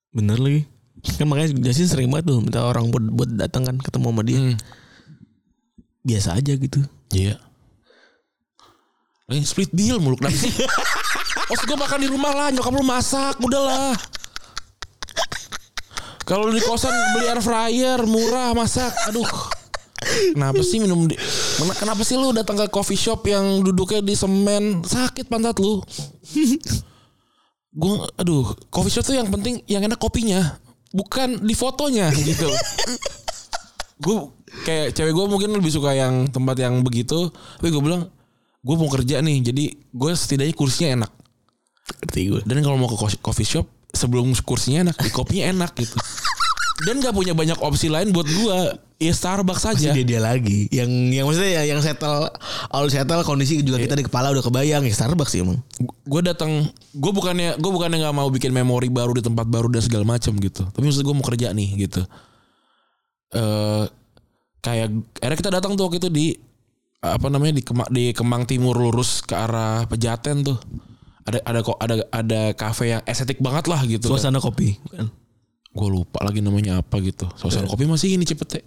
[0.10, 0.66] Bener lagi.
[1.00, 4.39] Kan makanya Justin sering banget tuh minta orang buat, buat datang kan ketemu sama dia.
[4.39, 4.56] Hmm.
[6.04, 6.80] Biasa aja gitu.
[7.16, 7.36] Iya.
[9.30, 10.50] Lain split bill mulu kenapa sih?
[11.50, 13.93] Maksud gue makan di rumah lah, nyokap lu masak, udahlah.
[16.26, 19.26] Kalau di kosan beli air fryer murah masak, aduh.
[20.38, 24.14] Kenapa sih minum di Ken- Kenapa sih lu datang ke coffee shop yang duduknya di
[24.14, 25.82] semen sakit pantat lu?
[27.82, 30.58] Gue aduh, coffee shop tuh yang penting yang enak kopinya,
[30.90, 32.50] bukan di fotonya gitu.
[34.00, 34.16] gue
[34.64, 37.30] kayak cewek gue mungkin lebih suka yang tempat yang begitu
[37.60, 38.08] tapi gue bilang
[38.60, 41.12] gue mau kerja nih jadi gue setidaknya kursinya enak
[42.00, 42.42] Ngerti gue.
[42.46, 45.98] dan kalau mau ke co- coffee shop sebelum kursinya enak di kopinya enak gitu
[46.88, 48.58] dan gak punya banyak opsi lain buat gue
[49.00, 50.68] ya Starbucks saja dia dia lagi.
[50.72, 52.28] Yang yang maksudnya ya, yang settle
[52.72, 55.60] all settle kondisi juga kita di kepala udah kebayang ya Starbucks sih emang.
[55.84, 59.84] gue datang gue bukannya gue bukannya nggak mau bikin memori baru di tempat baru dan
[59.84, 62.02] segala macam gitu tapi maksud gue mau kerja nih gitu
[63.30, 63.86] eh
[64.60, 64.88] kayak
[65.22, 66.28] akhirnya kita datang tuh waktu itu di
[67.00, 70.60] apa namanya di Kemang, di Kemang Timur lurus ke arah Pejaten tuh
[71.24, 74.76] ada ada kok ada ada kafe yang estetik banget lah gitu Suasana kopi.
[74.82, 75.08] Bukan.
[75.70, 77.30] Gue lupa lagi namanya apa gitu.
[77.38, 78.65] Suasana kopi masih ini cepet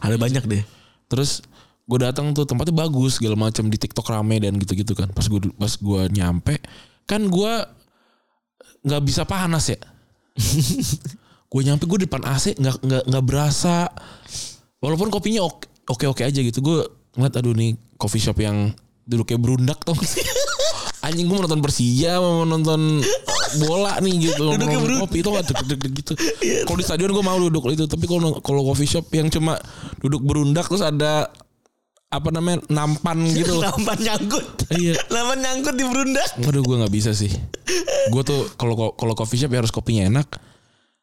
[0.00, 0.64] Ada banyak deh.
[1.04, 1.44] terus
[1.84, 5.12] gue datang tuh tempatnya bagus segala macam di TikTok rame dan gitu-gitu kan.
[5.12, 6.56] Pas gue pas gue nyampe
[7.04, 7.52] kan gue
[8.84, 9.80] nggak bisa panas ya.
[11.54, 13.86] Gue nyampe gue depan AC nggak nggak nggak berasa.
[14.82, 16.82] Walaupun kopinya oke oke oke aja gitu gue
[17.14, 18.74] ngeliat aduh nih coffee shop yang
[19.06, 20.26] duduknya berundak sih?
[21.06, 23.06] Anjing gue mau nonton Persija mau nonton
[23.58, 26.12] bola nih gitu Duduknya kopi itu nggak deg-deg gitu
[26.64, 29.58] kalau di stadion gue mau duduk itu tapi kalau kalau coffee shop yang cuma
[29.98, 31.28] duduk berundak terus ada
[32.08, 34.46] apa namanya nampan gitu Nampan nyangkut.
[34.70, 36.28] iya Nampan nyangkut di berundak.
[36.38, 37.32] Waduh gue nggak bisa sih.
[38.08, 40.28] Gue tuh kalau kalau coffee shop ya harus kopinya enak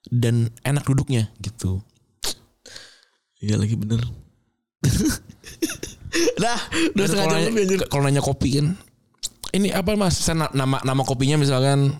[0.08, 1.84] dan enak duduknya gitu.
[3.44, 4.00] Iya lagi bener.
[6.42, 6.60] Dah,
[6.92, 7.80] udah setengah kalau nanya, lebih anjir.
[7.88, 8.68] kalau nanya kopi kan,
[9.56, 10.20] ini apa mas?
[10.20, 11.96] Saya na- nama nama kopinya misalkan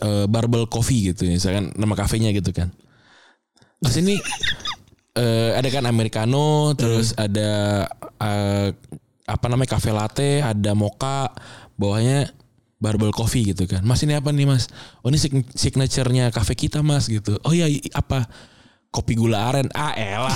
[0.00, 2.70] eh, Barbel Coffee gitu, misalkan nama kafenya gitu kan.
[3.82, 4.14] Di sini
[5.14, 7.84] eh, ada kan americano, terus ada
[8.18, 8.68] eh,
[9.24, 11.32] apa namanya cafe latte, ada mocha,
[11.78, 12.28] bawahnya
[12.80, 13.80] Barbel Coffee gitu kan.
[13.86, 14.68] Mas ini apa nih mas?
[15.00, 17.40] Oh ini sign- signaturenya cafe kita mas gitu.
[17.46, 18.28] Oh iya apa?
[18.94, 19.66] Kopi gula aren.
[19.74, 20.30] Ah elah.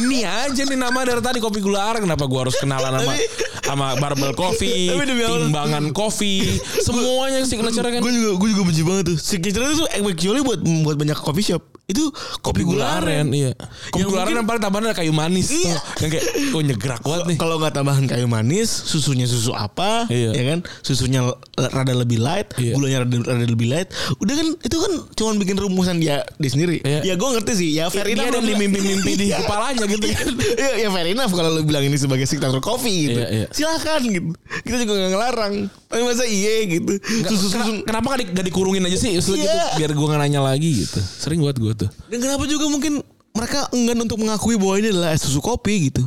[0.00, 2.08] Ini aja nih nama dari tadi kopi gula aren.
[2.08, 3.14] Kenapa gua harus kenalan sama
[3.60, 5.46] sama barbel Allah.
[5.46, 8.00] timbangan coffee, semuanya signature kan.
[8.00, 9.16] Gue juga gue juga benci banget tuh.
[9.20, 11.62] Signature itu actually buat buat banyak coffee shop.
[11.90, 13.34] Itu kopi, gula aren.
[13.34, 13.50] iya.
[13.90, 15.74] Kopi Yang gula aren mungkin- yang paling tambahan ada kayu manis Iya.
[15.74, 15.78] tuh.
[16.00, 16.24] Yang kayak
[16.54, 17.36] oh nyegrak banget nih.
[17.36, 20.30] Kalau nggak tambahan kayu manis, susunya susu apa, Iya.
[20.30, 20.58] ya kan?
[20.80, 21.20] Susunya
[21.56, 22.72] rada lebih light, Iya.
[22.74, 23.88] gulanya rada, rada lebih light.
[24.16, 26.78] Udah kan itu kan cuma bikin rumusan dia di sendiri.
[26.80, 27.02] Iya.
[27.02, 27.68] Ya gue ngerti sih.
[27.72, 28.30] Ya fair Dia enough.
[28.30, 29.42] ada lu di mimpi-mimpi di Iya.
[29.42, 30.26] kepalanya gitu kan.
[30.60, 33.18] Iya, ya fair enough kalau lu bilang ini sebagai signature coffee gitu.
[33.18, 33.46] Iya, iya.
[33.50, 34.28] Silakan gitu.
[34.62, 35.54] Kita juga gak ngelarang.
[35.90, 36.92] Tapi masa iya gitu.
[36.94, 37.72] Nggak, Susu susu.
[37.82, 39.74] kenapa gak, di- gak dikurungin aja sih gitu Iya.
[39.74, 43.00] biar gue gak nanya lagi gitu sering buat gue tuh Dan kenapa juga mungkin
[43.32, 46.02] mereka enggan untuk mengakui bahwa ini adalah es susu kopi gitu.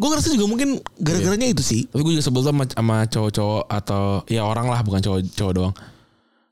[0.00, 1.84] Gue ngerasa juga mungkin gara-garanya itu sih.
[1.92, 5.74] tapi gue juga sebel sama, sama cowok-cowok atau ya orang lah bukan cowok cowok doang.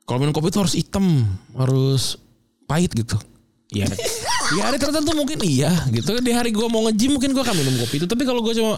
[0.05, 1.25] Kalau minum kopi itu harus hitam
[1.57, 2.21] harus
[2.69, 3.17] pahit gitu.
[3.73, 3.89] Ya
[4.53, 6.21] di hari tertentu mungkin iya gitu.
[6.21, 8.05] Di hari gue mau nge-gym mungkin gue akan minum kopi itu.
[8.05, 8.77] Tapi kalau gue cuma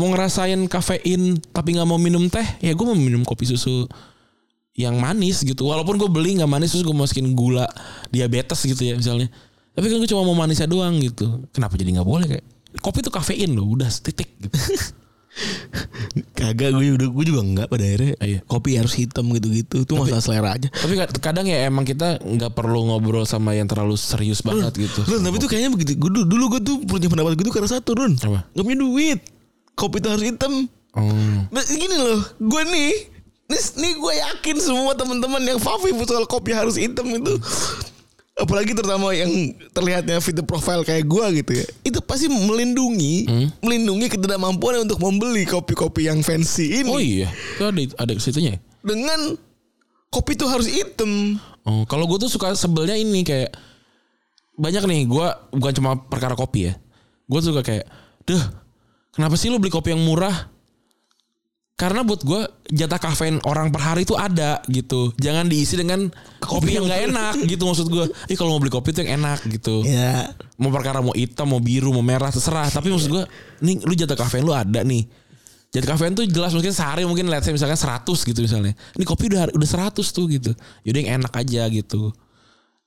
[0.00, 3.84] mau ngerasain kafein tapi nggak mau minum teh ya gue mau minum kopi susu
[4.72, 7.68] yang manis gitu walaupun gue beli nggak manis terus gue masukin gula
[8.08, 9.28] diabetes gitu ya misalnya
[9.72, 12.44] tapi kan gue cuma mau manisnya doang gitu kenapa jadi nggak boleh kayak
[12.80, 14.56] kopi itu kafein loh udah titik gitu
[16.36, 18.14] Kagak gue juga gue juga enggak pada akhirnya.
[18.20, 18.38] Iya.
[18.44, 19.88] Kopi harus hitam gitu-gitu.
[19.88, 20.68] Itu masalah selera aja.
[20.68, 25.00] Tapi kad- kadang ya emang kita nggak perlu ngobrol sama yang terlalu serius banget gitu.
[25.08, 25.96] Ron, tapi tuh kayaknya begitu.
[25.96, 28.12] Gue dulu, dulu gue tuh punya pendapat gitu karena satu, Ron.
[28.20, 28.44] Apa?
[28.52, 29.20] Gak punya duit.
[29.72, 30.52] Kopi itu harus hitam.
[31.48, 32.92] Nah, gini loh, gue nih,
[33.52, 37.36] nih, nih gue yakin semua teman-teman yang Fafi soal kopi harus hitam itu,
[38.40, 39.28] apalagi terutama yang
[39.76, 43.28] terlihatnya fit the profile kayak gue gitu ya, itu pasti melindungi,
[43.60, 48.56] melindungi ketidakmampuan untuk membeli kopi-kopi yang fancy ini Oh iya, itu ada ada situnya.
[48.56, 48.60] ya?
[48.82, 49.38] dengan
[50.10, 51.38] kopi itu harus hitam.
[51.62, 53.54] Oh, kalau gue tuh suka sebelnya ini kayak
[54.58, 55.00] banyak nih.
[55.08, 55.26] Gue
[55.56, 56.74] bukan cuma perkara kopi ya.
[57.30, 57.88] Gue suka kayak,
[58.28, 58.42] deh,
[59.14, 60.51] kenapa sih lu beli kopi yang murah?
[61.82, 65.10] Karena buat gue jatah kafein orang per hari itu ada gitu.
[65.18, 66.06] Jangan diisi dengan
[66.38, 68.06] kopi yang gak enak gitu maksud gue.
[68.30, 69.82] Ih kalau mau beli kopi tuh yang enak gitu.
[69.82, 70.30] Ya,
[70.62, 73.26] mau perkara mau hitam mau biru mau merah terserah tapi maksud gua
[73.58, 75.02] nih lu jatah kafein lu ada nih
[75.74, 79.26] jatah kafein tuh jelas mungkin sehari mungkin let's say misalkan 100 gitu misalnya ini kopi
[79.26, 80.54] udah udah 100 tuh gitu
[80.86, 82.14] yaudah yang enak aja gitu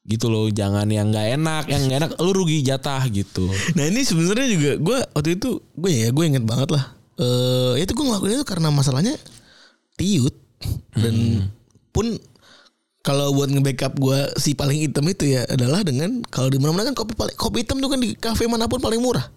[0.06, 4.06] gitu loh jangan yang nggak enak yang nggak enak lu rugi jatah gitu Nah ini
[4.06, 6.96] sebenarnya juga gue waktu itu gue ya gue inget banget lah.
[7.16, 9.16] Eh itu gue ngelakuin itu karena masalahnya
[9.96, 10.36] tiut.
[10.92, 11.48] Dan
[11.90, 12.16] pun
[13.00, 16.98] kalau buat nge-backup gue si paling hitam itu ya adalah dengan kalau di mana-mana kan
[16.98, 19.30] kopi paling kopi hitam tuh kan di kafe mana pun paling murah.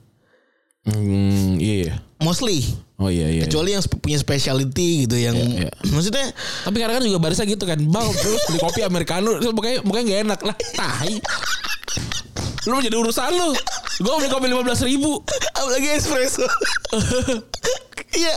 [0.87, 2.65] hmm, iya Mostly.
[2.97, 5.73] Oh iya iya kecuali yang spe- punya specialty gitu yang Iya, iya.
[5.87, 6.33] maksudnya
[6.65, 7.79] tapi kadang-kadang juga barisnya gitu kan.
[7.87, 10.57] Bang terus beli kopi americano terus makanya makanya nggak enak lah.
[10.75, 11.13] Tai
[12.65, 13.51] lu jadi urusan lu
[13.99, 16.43] gue beli kopi lima belas ribu apalagi espresso.
[18.09, 18.33] Iya,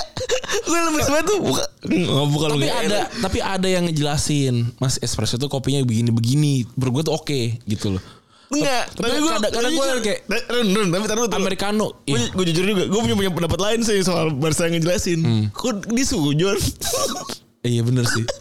[0.67, 1.63] gue lemes banget tuh bukan
[2.11, 3.23] oh, bukan tapi ada enak.
[3.23, 7.95] tapi ada yang ngejelasin mas espresso tuh kopinya begini begini menurut gue tuh oke gitu
[7.95, 8.03] loh
[8.51, 11.39] Enggak, Tapi kadang- kadang gua kayak- Run, run, tapi taruh tuh.
[11.39, 12.27] americano Gue iya.
[12.29, 15.19] gue jujur juga, gue punya punya pendapat lain sih soal Barca yang ngejelasin.
[15.55, 16.59] Kok dia sujud?
[17.63, 18.25] iya bener sih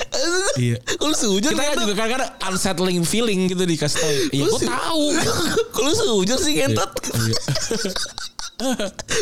[0.59, 0.77] Iya.
[0.83, 5.05] Kalau sujud kita kan juga kadang-kadang unsettling feeling gitu dikasih tahu iya gue tahu
[5.79, 6.91] Kalau sujud sih ngentot.
[7.09, 7.37] Iya.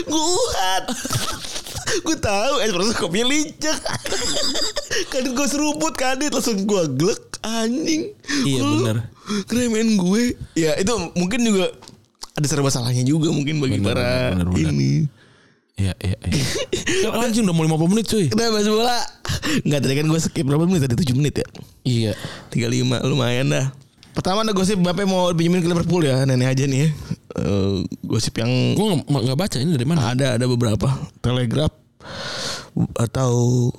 [0.08, 0.84] gue uhat.
[2.02, 3.78] gue tahu espresso kopinya licik.
[5.12, 8.10] kadit gue seruput kadit langsung gue glek anjing.
[8.42, 8.96] Iya, Lu bener.
[9.46, 10.22] Ngeremehin gue.
[10.58, 11.70] Ya itu mungkin juga
[12.34, 14.02] ada serba salahnya juga mungkin bagi Bener, para
[14.34, 14.72] bener, bener, bener.
[14.74, 14.92] ini.
[15.78, 16.44] Iya iya iya
[16.98, 18.98] Ya, anjing udah mau 50 menit cuy Kita bahas bola.
[19.62, 21.46] Enggak tadi kan gue skip berapa menit tadi 7 menit ya.
[21.82, 22.12] iya
[22.50, 22.74] 35
[23.04, 23.66] lumayan dah.
[24.10, 26.88] Pertama ada gosip Mbappe mau pinjemin ke Liverpool ya nenek aja nih ya.
[27.38, 31.70] Eh, gosip yang gue nggak baca ini dari mana ada ada beberapa Telegraph
[32.94, 33.30] atau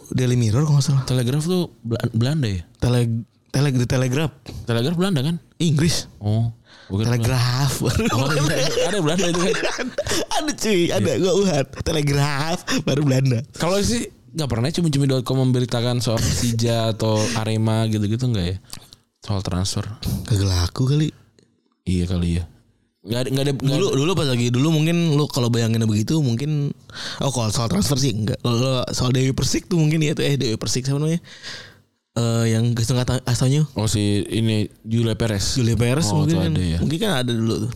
[0.09, 1.03] Daily Mirror kalau nggak salah.
[1.05, 4.31] telegraf tuh Bel- Belanda ya Tele Tele Telegraph
[4.63, 6.07] telegraf Belanda kan Inggris.
[6.19, 6.51] oh
[6.89, 7.75] bukan Telegraph.
[8.17, 8.89] Oh, iya.
[8.89, 9.87] ada Belanda itu kan
[10.41, 11.65] ada cuy, ada gua uhat.
[11.85, 13.39] Telegraph baru Belanda.
[13.55, 18.57] Kalau sih nggak pernah cumi-cumi.com memberitakan soal Persija atau Arema gitu-gitu nggak ya?
[19.21, 19.85] Soal transfer.
[20.25, 21.07] Kagak laku kali.
[21.85, 22.43] Iya kali ya.
[22.99, 26.75] Nggak ada nggak ada Dulu dulu pas lagi dulu mungkin lu kalau bayanginnya begitu mungkin
[27.23, 28.37] oh kalau soal transfer sih enggak.
[28.43, 31.21] Kalau soal Dewi Persik tuh mungkin ya tuh eh Dewi Persik siapa namanya?
[32.17, 35.55] Eh yang kata Astanya Oh si ini Julia Perez.
[35.57, 36.77] Julia Perez Oh, mungkin kan, ada ya.
[36.81, 37.71] mungkin kan ada dulu tuh.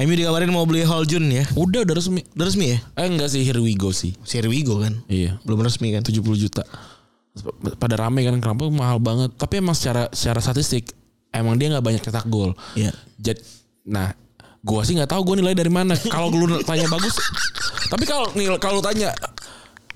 [0.00, 1.44] MU dikabarin mau beli Holjun ya.
[1.56, 2.24] Udah udah resmi.
[2.36, 2.78] Udah resmi ya?
[2.96, 4.16] Eh enggak sih Here we go sih.
[4.24, 5.00] Si Wigo kan.
[5.10, 5.40] Iya.
[5.44, 6.00] Belum resmi kan.
[6.00, 6.62] 70 juta.
[7.76, 9.34] Pada rame kan kenapa mahal banget.
[9.36, 10.92] Tapi emang secara secara statistik
[11.34, 12.56] emang dia nggak banyak cetak gol.
[12.78, 12.92] Iya.
[13.20, 13.38] Jad,
[13.84, 14.14] nah
[14.60, 15.96] Gua sih nggak tahu gue nilai dari mana.
[15.96, 17.16] Kalau lu tanya bagus,
[17.88, 19.08] tapi kalau nih kalau tanya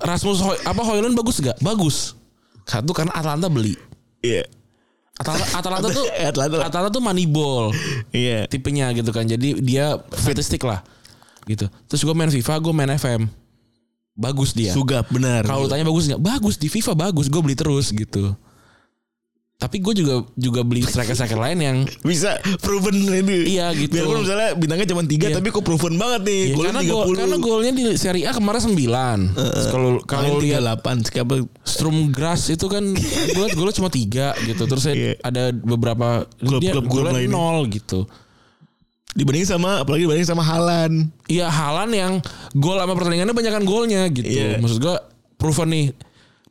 [0.01, 1.55] Rasmus Hoy, apa Hoyland bagus gak?
[1.61, 2.14] Bagus.
[2.65, 3.77] Satu karena Atlanta beli.
[4.25, 4.45] Iya.
[5.15, 6.55] Atlanta, Atlanta tuh Atlanta.
[6.67, 7.71] Atlanta tuh moneyball
[8.11, 8.51] Iya.
[8.51, 9.23] tipenya gitu kan.
[9.23, 10.83] Jadi dia statistik lah.
[11.45, 11.69] Gitu.
[11.87, 13.29] Terus gue main FIFA, gue main FM.
[14.15, 14.71] Bagus dia.
[14.73, 15.45] Sugap benar.
[15.45, 16.19] Kalau tanya bagus nggak?
[16.19, 17.29] Bagus di FIFA bagus.
[17.31, 18.33] Gue beli terus gitu.
[19.55, 23.55] Tapi gue juga juga beli striker-striker lain yang bisa proven itu.
[23.55, 23.95] Iya, gitu.
[23.95, 25.35] Biarpun misalnya bintangnya cuma 3 Iya.
[25.39, 26.41] tapi kok proven banget nih.
[26.43, 27.15] Ya, Golnya karena gol 30.
[27.15, 29.31] karena golnya di Serie A kemarin 9.
[29.31, 34.63] Terus Kalau kalau lihat 38 siapa Strumgrass itu kan gue liat golnya cuma 3 gitu.
[34.65, 35.15] Terus Iya.
[35.23, 38.03] ada beberapa Klub- dia klub- klub golnya nol gitu.
[39.15, 41.07] dibanding sama apalagi dibanding sama Halan.
[41.25, 42.13] Iya Halan yang
[42.51, 44.27] gol sama pertandingannya banyakan golnya gitu.
[44.27, 44.59] Iya.
[44.59, 44.95] Maksud gue
[45.39, 45.87] proven nih.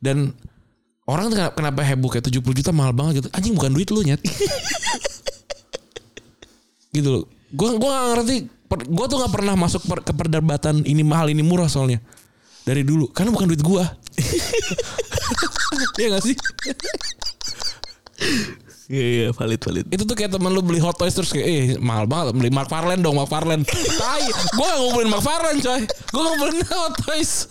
[0.01, 0.33] Dan
[1.05, 3.29] orang tuh kenapa, kenapa heboh kayak 70 juta mahal banget gitu.
[3.33, 4.17] Anjing bukan duit lu nyet.
[6.95, 7.23] gitu loh.
[7.53, 8.37] Gue gua gak ngerti.
[8.89, 12.01] Gue tuh gak pernah masuk per- ke perdebatan ini mahal ini murah soalnya.
[12.65, 13.13] Dari dulu.
[13.13, 13.83] Karena bukan duit gue.
[15.95, 16.35] Iya gak sih?
[18.85, 19.85] Iya iya valid valid.
[19.89, 22.69] Itu tuh kayak temen lu beli hot toys terus kayak eh mahal banget beli Mark
[22.69, 23.65] Farland dong Mark Farland.
[24.01, 25.81] Tai, gue gak ngumpulin Mark Farland coy.
[25.87, 27.49] Gue ngumpulin hot toys.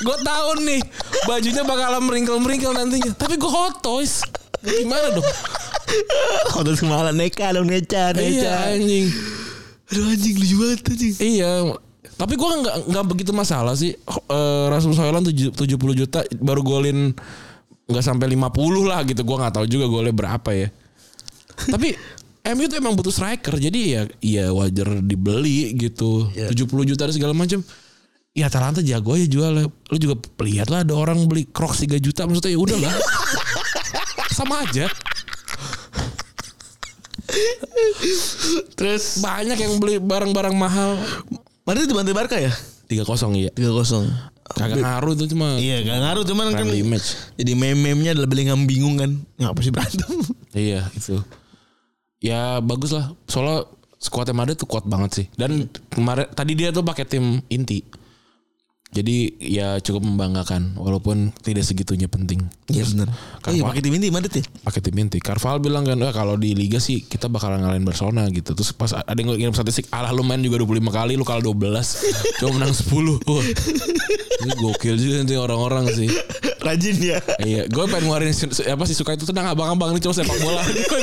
[0.00, 0.80] gue tahu nih
[1.28, 3.12] bajunya bakalan meringkel-meringkel nantinya.
[3.12, 4.24] Tapi gue hot toys.
[4.60, 5.28] Gimana dong?
[6.52, 8.24] Hotel semalam neka dong neca neca.
[8.24, 9.12] Iya anjing.
[9.92, 11.14] Aduh anjing lucu banget anjing.
[11.20, 11.52] Iya.
[12.16, 13.92] Tapi gue nggak nggak begitu masalah sih.
[14.08, 17.12] Eh, Rasmus Hojlund tujuh- 70 juta baru golin
[17.90, 19.20] nggak sampai 50 lah gitu.
[19.26, 20.68] Gue nggak tahu juga golnya berapa ya.
[21.68, 21.92] Tapi
[22.56, 23.58] MU tuh emang butuh striker.
[23.60, 26.30] Jadi ya iya wajar dibeli gitu.
[26.32, 26.54] Iya.
[26.54, 27.60] 70 juta dan segala macam.
[28.30, 29.66] Ya Atalanta jago aja jual.
[29.68, 30.14] Lu juga
[30.46, 32.94] lihat lah ada orang beli Crocs 3 juta maksudnya ya udahlah.
[34.38, 34.86] Sama aja.
[38.74, 40.98] Terus Banyak yang beli barang-barang mahal.
[41.66, 42.50] Madrid dibantai Barca ya?
[42.90, 43.06] 3-0
[43.38, 43.50] iya.
[43.54, 44.39] 3-0.
[44.50, 47.08] Kagak ngaruh itu cuma Iya gak ngaruh cuman kan match.
[47.38, 50.10] Jadi meme-memenya adalah Bellingham bingung kan Ngapa sih berantem
[50.56, 51.22] Iya itu.
[52.20, 53.14] Ya bagus lah.
[53.30, 53.70] Soalnya
[54.02, 55.26] skuadnya Madrid tuh kuat banget sih.
[55.38, 57.86] Dan kemarin tadi dia tuh pakai tim inti.
[58.90, 62.42] Jadi ya cukup membanggakan walaupun tidak segitunya penting.
[62.66, 63.14] Iya benar.
[63.46, 64.44] Oh iya pakai tim inti Madrid ya?
[64.66, 65.22] pakai tim inti.
[65.22, 68.90] Carval bilang kan, "Wah, kalau di liga sih kita bakalan ngalahin Barcelona gitu." Terus pas
[68.90, 72.02] ada yang ngirim statistik, "Alah lu main juga 25 kali, lu kalah 12,
[72.42, 73.46] cuma menang 10." Wah.
[74.40, 76.10] Ini gokil juga nanti orang-orang sih.
[76.58, 77.18] Rajin ya.
[77.38, 78.34] Iya, gue pengen ngeluarin
[78.74, 80.98] apa sih suka itu tenang abang-abang ini cuma sepak bola gitu.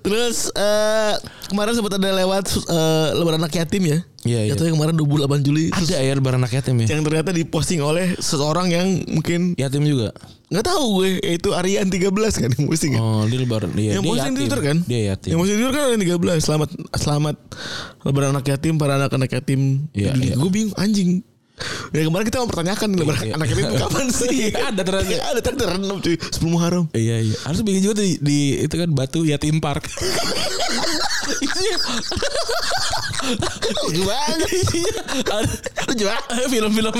[0.00, 1.14] Terus eh
[1.48, 3.98] kemarin sempat ada lewat eh, lebaran anak yatim ya.
[4.20, 4.50] Iya, iya.
[4.52, 5.72] Jatuhnya kemarin 28 Juli.
[5.72, 6.86] Ada ya lebaran anak yatim ya?
[6.92, 10.12] yang ternyata diposting oleh seseorang yang mungkin Yatim juga.
[10.50, 13.00] nggak tahu gue yaitu Aryan 13 kan yang posting kan.
[13.00, 13.70] Oh, dia lebaran.
[13.72, 14.42] Iya, yang dia posting yatim.
[14.44, 14.76] Twitter kan?
[14.84, 15.28] Dia yatim.
[15.30, 16.68] Yang posting Twitter kan Aryan 13 selamat
[16.98, 17.36] selamat
[18.02, 19.60] lebaran anak yatim para anak-anak yatim.
[19.94, 20.34] Iya, iya.
[20.36, 21.22] Gue bingung anjing.
[21.90, 23.34] Ya kemarin kita mempertanyakan Iya.
[23.34, 24.36] anak yatim itu kapan sih?
[24.50, 25.22] Ada ternyata.
[25.26, 26.84] ada ternyata renam cuy 10 Muharram.
[26.92, 27.36] Iya, iya.
[27.44, 29.88] Harus bikin juga di, di itu kan Batu Yatim Park.
[31.40, 31.76] Iya.
[33.86, 34.48] Lucu banget.
[34.72, 35.02] Iya.
[35.86, 36.24] Lucu banget.
[36.48, 36.92] Film-film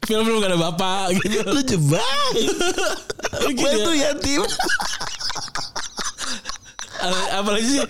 [0.00, 1.38] film-film gak ada bapak gitu.
[1.46, 2.44] Lucu banget.
[3.54, 4.10] Gue ya.
[4.10, 4.42] yatim.
[7.32, 7.80] Apalagi sih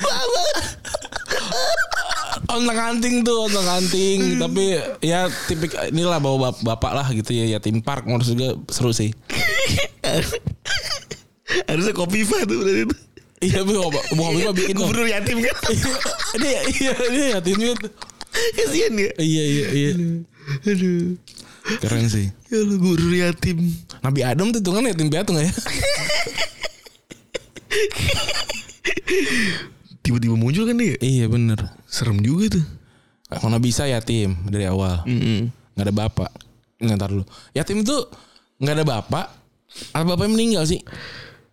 [2.50, 7.46] ontang anting tuh ontang anting tapi ya tipik inilah bawa bap- bapak lah gitu ya
[7.48, 9.12] yatim park menurut juga seru sih
[11.66, 12.94] Harusnya kopi tuh dari itu.
[13.40, 15.54] iya tapi mau mau mah bikin Gubernur yatim kan.
[16.36, 17.90] ini iya ini yatim juga tuh.
[18.52, 19.10] Kasian ya.
[19.16, 19.90] iya iya iya
[20.64, 21.14] Aduh.
[21.78, 23.58] keren sih Ya lu guru yatim.
[24.00, 25.52] Nabi Adam tuh tuh kan yatim piatu nggak ya
[30.04, 30.96] Tiba-tiba muncul kan dia.
[31.04, 31.60] iya bener.
[31.86, 32.66] Serem juga tuh.
[33.46, 35.06] mana bisa yatim dari awal.
[35.76, 36.30] Nggak ada bapak.
[36.82, 37.24] Nggak ntar dulu.
[37.54, 37.96] Yatim itu
[38.58, 39.26] nggak ada bapak.
[39.94, 40.82] Atau bapaknya meninggal sih?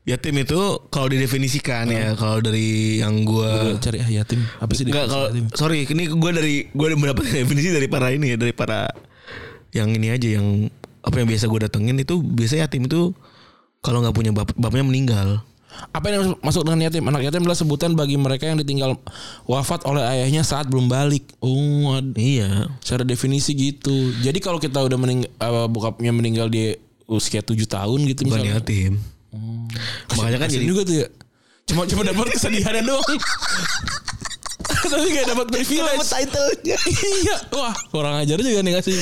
[0.08, 4.88] Yatim itu kalau didefinisikan ya kalau dari yang gua Gua cari ah yatim apa sih
[4.88, 8.88] Enggak kalau sorry ini gue dari gue mendapat definisi dari para ini ya dari para
[9.76, 10.72] yang ini aja yang
[11.04, 13.12] apa yang biasa gue datengin itu biasa yatim itu
[13.84, 15.44] kalau nggak punya bap bapaknya meninggal.
[15.90, 17.04] Apa yang masuk dengan yatim?
[17.04, 18.98] Anak yatim adalah sebutan bagi mereka yang ditinggal
[19.44, 21.26] wafat oleh ayahnya saat belum balik.
[21.40, 22.70] Oh, Iya.
[22.80, 23.94] secara definisi gitu.
[24.20, 26.74] Jadi kalau kita udah mening uh, bokapnya meninggal di
[27.06, 28.60] usia 7 tahun gitu Bukan misalnya.
[28.60, 29.00] yatim.
[30.12, 31.08] Makanya kan jadi juga tuh ya.
[31.68, 33.20] Cuma cuma dapat kesedihannya doang.
[34.88, 36.08] Tapi gak dapat privilege.
[36.08, 36.78] title-nya.
[37.20, 37.38] iya.
[37.52, 38.96] Wah, kurang ajar juga nih ngasih.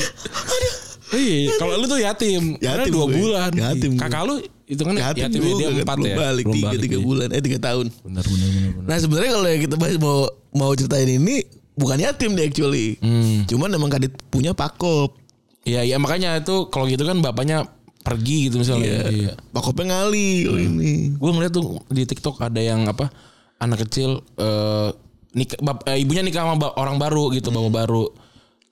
[1.06, 3.50] Iya, kalau lu tuh yatim, Yatim Karena dua bulan.
[3.54, 3.92] Yatim.
[3.94, 6.16] Kakak lu itu kan Yatim yatim juga dia kan, empat belum ya.
[6.18, 7.06] balik Belum tiga balik tiga dia.
[7.06, 7.86] bulan eh tiga tahun.
[8.02, 8.70] Benar benar benar.
[8.74, 8.86] benar.
[8.86, 10.18] Nah sebenarnya kalau yang kita bahas mau
[10.50, 11.36] mau ceritain ini
[11.72, 12.98] bukan yatim deh actually.
[12.98, 13.46] Hmm.
[13.46, 15.14] Cuman emang kadit punya pakop.
[15.62, 17.62] Iya iya makanya itu kalau gitu kan bapaknya
[18.02, 19.06] pergi gitu misalnya.
[19.06, 19.32] Iya.
[19.50, 20.92] Pakopnya ngali kalau ini.
[21.14, 23.10] Gue ngeliat tuh di TikTok ada yang apa
[23.58, 24.90] anak kecil eh
[25.30, 28.06] nikah bap- eh, ibunya nikah sama orang baru gitu bawa baru.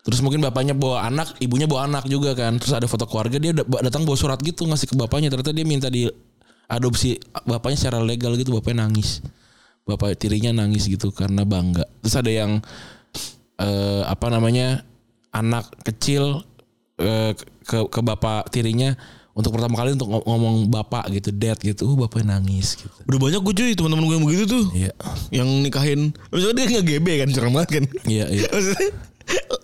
[0.05, 2.61] Terus mungkin bapaknya bawa anak, ibunya bawa anak juga kan.
[2.61, 5.33] Terus ada foto keluarga dia da- datang bawa surat gitu ngasih ke bapaknya.
[5.33, 6.05] Ternyata dia minta di
[6.69, 9.25] adopsi bapaknya secara legal gitu bapaknya nangis.
[9.85, 11.89] Bapak tirinya nangis gitu karena bangga.
[12.05, 12.61] Terus ada yang
[13.55, 14.83] eh apa namanya
[15.31, 16.45] anak kecil
[16.99, 17.33] eh,
[17.65, 18.93] ke ke bapak tirinya
[19.35, 23.19] untuk pertama kali untuk ngo- ngomong bapak gitu dad gitu uh bapaknya nangis gitu Udah
[23.19, 24.65] banyak gue cuy teman-teman gue yang begitu tuh.
[24.75, 24.93] iya
[25.33, 26.01] Yang nikahin.
[26.31, 27.85] Maksudnya dia nggak gebe kan banget kan.
[28.07, 28.91] iya iya Maksudnya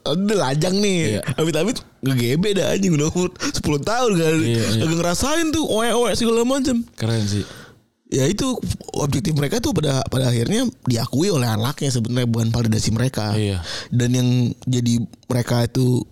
[0.06, 1.18] Udah lajang nih.
[1.18, 1.22] Iya.
[1.36, 4.82] Amit-amit Ngegebe dah anjing Udah umur 10 tahun kan Iya, iya.
[4.88, 7.44] Agak ngerasain tuh Oe-oe segala macam keren sih.
[8.08, 8.56] Ya itu
[8.96, 13.36] Objektif mereka tuh pada pada akhirnya Diakui oleh anaknya sebenarnya Bukan validasi mereka.
[13.36, 13.60] Iya.
[13.92, 14.28] Dan yang
[14.64, 16.04] jadi Mereka itu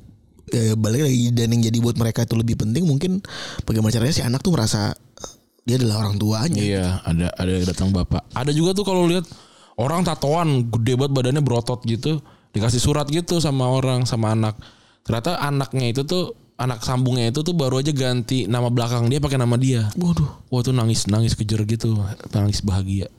[0.48, 3.20] ya balik lagi dan yang jadi buat mereka itu lebih penting mungkin
[3.68, 5.32] bagaimana caranya si anak tuh merasa eh,
[5.68, 6.62] dia adalah orang tuanya.
[6.64, 8.24] Iya ada ada datang bapak.
[8.32, 9.28] Ada juga tuh kalau lihat
[9.76, 12.18] orang tatoan gede banget badannya berotot gitu
[12.52, 14.56] dikasih surat gitu sama orang sama anak
[15.04, 19.38] ternyata anaknya itu tuh anak sambungnya itu tuh baru aja ganti nama belakang dia pakai
[19.38, 21.92] nama dia waduh Wah tuh nangis nangis kejer gitu,
[22.32, 23.12] nangis bahagia.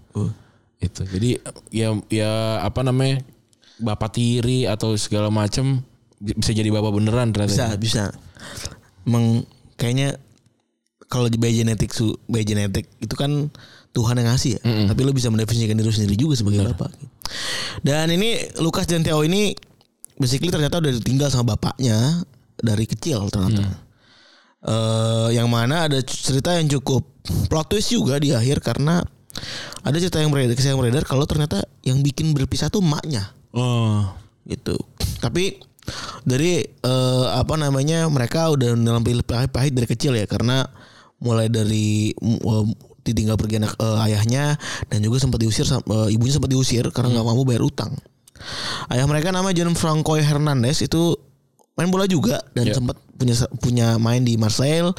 [0.82, 1.06] Itu.
[1.06, 1.38] Jadi
[1.70, 3.22] ya ya apa namanya
[3.78, 5.86] bapak tiri atau segala macam
[6.20, 7.54] bisa jadi bapak beneran ternyata.
[7.54, 8.04] bisa bisa
[9.08, 9.46] emang
[9.80, 10.20] kayaknya
[11.08, 13.48] kalau di bayi genetik su bayi genetik itu kan
[13.90, 14.62] Tuhan yang ngasih ya.
[14.94, 16.92] Tapi lo bisa mendefinisikan diri lu sendiri juga sebagai bapak
[17.86, 19.54] dan ini Lukas dan Theo ini
[20.20, 22.26] basically ternyata udah ditinggal sama bapaknya
[22.60, 23.88] dari kecil ternyata.
[24.60, 27.08] Eh, yang mana ada cerita yang cukup
[27.48, 29.00] plot twist juga di akhir karena
[29.88, 33.32] ada cerita yang beredar, yang beredar kalau ternyata yang bikin berpisah tuh emaknya.
[33.56, 34.04] Oh.
[34.50, 34.76] gitu.
[35.24, 35.62] Tapi
[36.28, 40.68] dari eh, apa namanya mereka udah dalam pahit-pahit dari kecil ya karena
[41.24, 44.56] mulai dari mm, ditinggal pergi anak eh, ayahnya
[44.88, 47.92] dan juga sempat diusir eh, ibunya sempat diusir karena nggak mampu bayar utang.
[48.88, 51.16] Ayah mereka nama John Francois Hernandez itu
[51.76, 52.76] main bola juga dan Ya.
[52.76, 54.92] sempat punya punya main di Marseille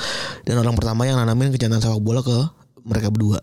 [0.44, 2.36] dan orang pertama yang nanamin kecantikan sepak bola ke
[2.84, 3.40] mereka berdua.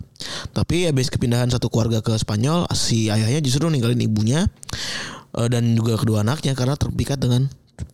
[0.54, 4.50] Tapi habis kepindahan satu keluarga ke Spanyol, si ayahnya justru ninggalin ibunya
[5.34, 7.46] eh, dan juga kedua anaknya karena terpikat dengan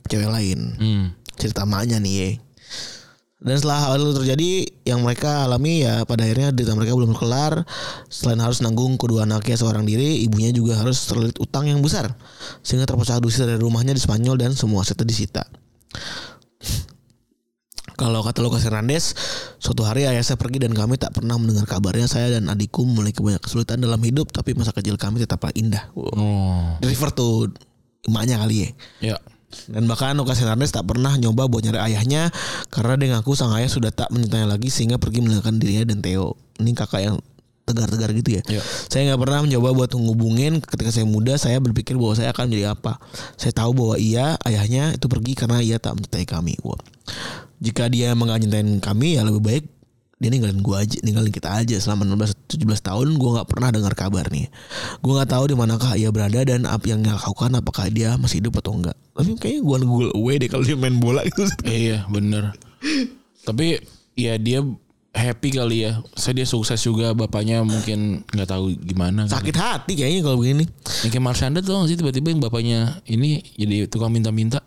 [0.07, 0.59] cewek lain.
[0.79, 1.05] Hmm.
[1.35, 2.29] Cerita emaknya nih ya.
[3.43, 4.49] Dan setelah hal itu terjadi
[4.87, 7.67] yang mereka alami ya pada akhirnya derita mereka belum kelar.
[8.07, 12.15] Selain harus nanggung kedua anaknya seorang diri, ibunya juga harus terlilit utang yang besar.
[12.63, 15.43] Sehingga terpaksa diusir dari rumahnya di Spanyol dan semua asetnya disita.
[17.93, 19.13] Kalau kata Lucas Hernandez,
[19.61, 22.09] suatu hari ayah saya pergi dan kami tak pernah mendengar kabarnya.
[22.09, 25.93] Saya dan adikku memiliki banyak kesulitan dalam hidup, tapi masa kecil kami tetaplah indah.
[25.93, 26.09] Wow.
[26.17, 26.67] Oh.
[26.81, 27.53] Refer to
[28.09, 28.69] emaknya kali ya.
[29.13, 29.17] Ya.
[29.69, 32.29] Dan bahkan Lucas Hernandez tak pernah nyoba buat nyari ayahnya
[32.73, 36.35] karena dia ngaku sang ayah sudah tak menyintainya lagi sehingga pergi meninggalkan dirinya dan Theo.
[36.59, 37.17] Ini kakak yang
[37.63, 38.41] tegar-tegar gitu ya.
[38.51, 38.61] Ya.
[38.61, 42.75] Saya nggak pernah mencoba buat menghubungin ketika saya muda saya berpikir bahwa saya akan menjadi
[42.75, 42.99] apa.
[43.39, 46.59] Saya tahu bahwa ia ayahnya itu pergi karena ia tak mencintai kami.
[46.61, 46.79] Wah.
[47.63, 49.65] Jika dia nyintain kami ya lebih baik
[50.21, 53.93] dia ninggalin gua aja, ninggalin kita aja selama 16 17 tahun gua nggak pernah dengar
[53.97, 54.47] kabar nih.
[55.03, 58.39] Gua nggak tahu di manakah ia berada dan apa yang dia lakukan apakah dia masih
[58.39, 58.95] hidup atau enggak.
[59.17, 61.43] Tapi kayaknya gua Google away deh kalau dia main bola gitu.
[61.65, 62.55] Iya bener.
[63.43, 63.81] Tapi
[64.15, 64.63] ya dia
[65.13, 66.01] happy kali ya.
[66.17, 69.29] Saya dia sukses juga bapaknya mungkin nggak tahu gimana.
[69.29, 69.39] kan.
[69.39, 70.65] Sakit hati kayaknya kalau begini.
[71.05, 74.59] Yang kayak Marshanda tuh sih tiba-tiba yang bapaknya ini jadi tukang minta-minta.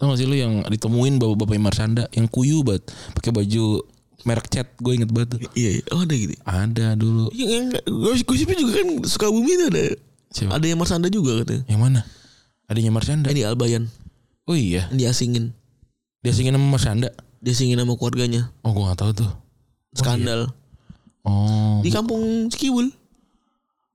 [0.00, 3.84] Tau gak sih lu yang ditemuin bapak bapaknya Marshanda yang kuyu banget pakai baju
[4.24, 5.40] merek cat gue inget banget tuh.
[5.56, 5.82] Iya, iya.
[5.92, 6.34] oh ada gitu.
[6.44, 7.32] Ada dulu.
[7.32, 9.84] Yang, yang gosip- gosipnya juga kan suka bumi itu ada.
[10.30, 10.50] Siapa?
[10.56, 11.62] Ada yang Marsanda juga katanya.
[11.66, 12.00] Yang mana?
[12.70, 13.26] Adanya Marshanda.
[13.34, 13.90] Ini Albayan.
[14.46, 15.50] Oh iya, Dia asingin.
[16.22, 17.10] dia singin sama Marshanda.
[17.42, 18.54] Dia asingin sama keluarganya.
[18.62, 19.30] Oh gue gak tahu tuh.
[19.90, 20.54] Skandal.
[21.26, 21.82] Oh.
[21.82, 22.94] Di kampung Cikiwul.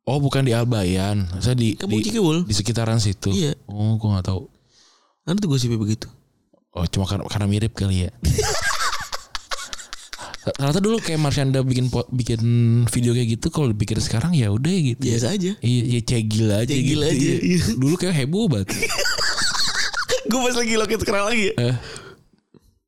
[0.05, 1.23] Oh bukan di Albayan.
[1.39, 2.11] Saya di Kampung di,
[2.45, 3.32] di sekitaran situ.
[3.32, 3.55] Iya.
[3.71, 4.43] Oh gue gak tahu.
[5.23, 6.11] Ada tuh gosipnya begitu.
[6.76, 8.11] Oh cuma karena, karena mirip kali ya.
[10.48, 12.41] Ternyata dulu kayak Marshanda bikin bikin
[12.86, 15.02] video kayak gitu kalau dipikir sekarang ya udah gitu.
[15.02, 15.58] Biasa aja.
[15.58, 17.10] Iya, ya cegil aja Cegil gitu.
[17.10, 17.38] aja, Iya.
[17.41, 17.60] iya.
[17.74, 18.70] Dulu kayak heboh banget.
[20.30, 21.54] Gue pas lagi loket kenal lagi ya.
[21.64, 21.76] eh,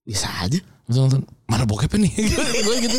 [0.04, 0.60] Bisa aja.
[0.86, 2.14] langsung mana bokepnya nih?
[2.66, 2.98] Gue gitu.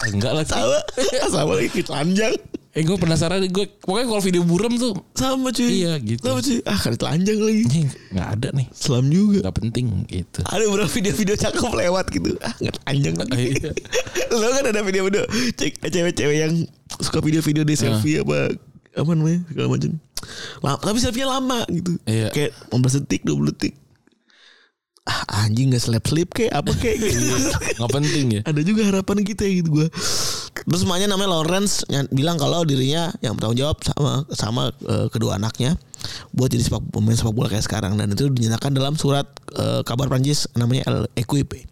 [0.00, 0.44] Ah, Enggak lah.
[0.44, 0.78] Sama.
[1.34, 2.34] Sama lagi telanjang.
[2.74, 5.86] Eh gue penasaran gue pokoknya kalau video buram tuh Sama cuy.
[5.86, 6.26] Iya, gitu.
[6.26, 6.58] Sama cuy.
[6.66, 7.62] Ah kali telanjang lagi.
[7.70, 8.66] ini nggak ada nih.
[8.74, 9.46] Selam juga.
[9.46, 10.40] Nggak penting gitu.
[10.42, 12.34] Ada beberapa video-video cakep lewat gitu.
[12.42, 13.46] Ah nggak telanjang lagi.
[13.62, 13.70] Iya.
[14.42, 15.22] Lo kan ada video-video
[15.54, 16.52] cek cewek-cewek yang
[16.98, 18.50] suka video-video di selfie apa
[18.98, 19.90] apa namanya segala macam.
[20.58, 21.92] Lama, tapi selfie lama gitu.
[22.10, 22.28] Iya.
[22.34, 23.74] Kayak 15 detik, 20 detik.
[25.04, 27.20] Ah anjing gak slap slip kayak apa kayak gitu.
[27.76, 28.42] Nggak penting ya.
[28.48, 29.88] ada juga harapan kita gitu gua.
[30.64, 35.36] Terus emaknya namanya Lawrence yang bilang kalau dirinya yang bertanggung jawab sama sama eh, kedua
[35.36, 35.76] anaknya
[36.32, 39.28] buat jadi sepak pemain sepak bola kayak sekarang dan itu dinyatakan dalam surat
[39.60, 41.68] eh, kabar Prancis namanya El Equipe.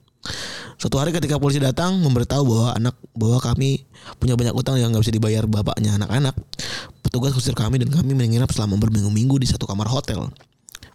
[0.76, 3.86] Suatu hari ketika polisi datang memberitahu bahwa anak bahwa kami
[4.18, 6.36] punya banyak utang yang nggak bisa dibayar bapaknya anak-anak.
[7.00, 10.28] Petugas kusir kami dan kami menginap selama berminggu-minggu di satu kamar hotel.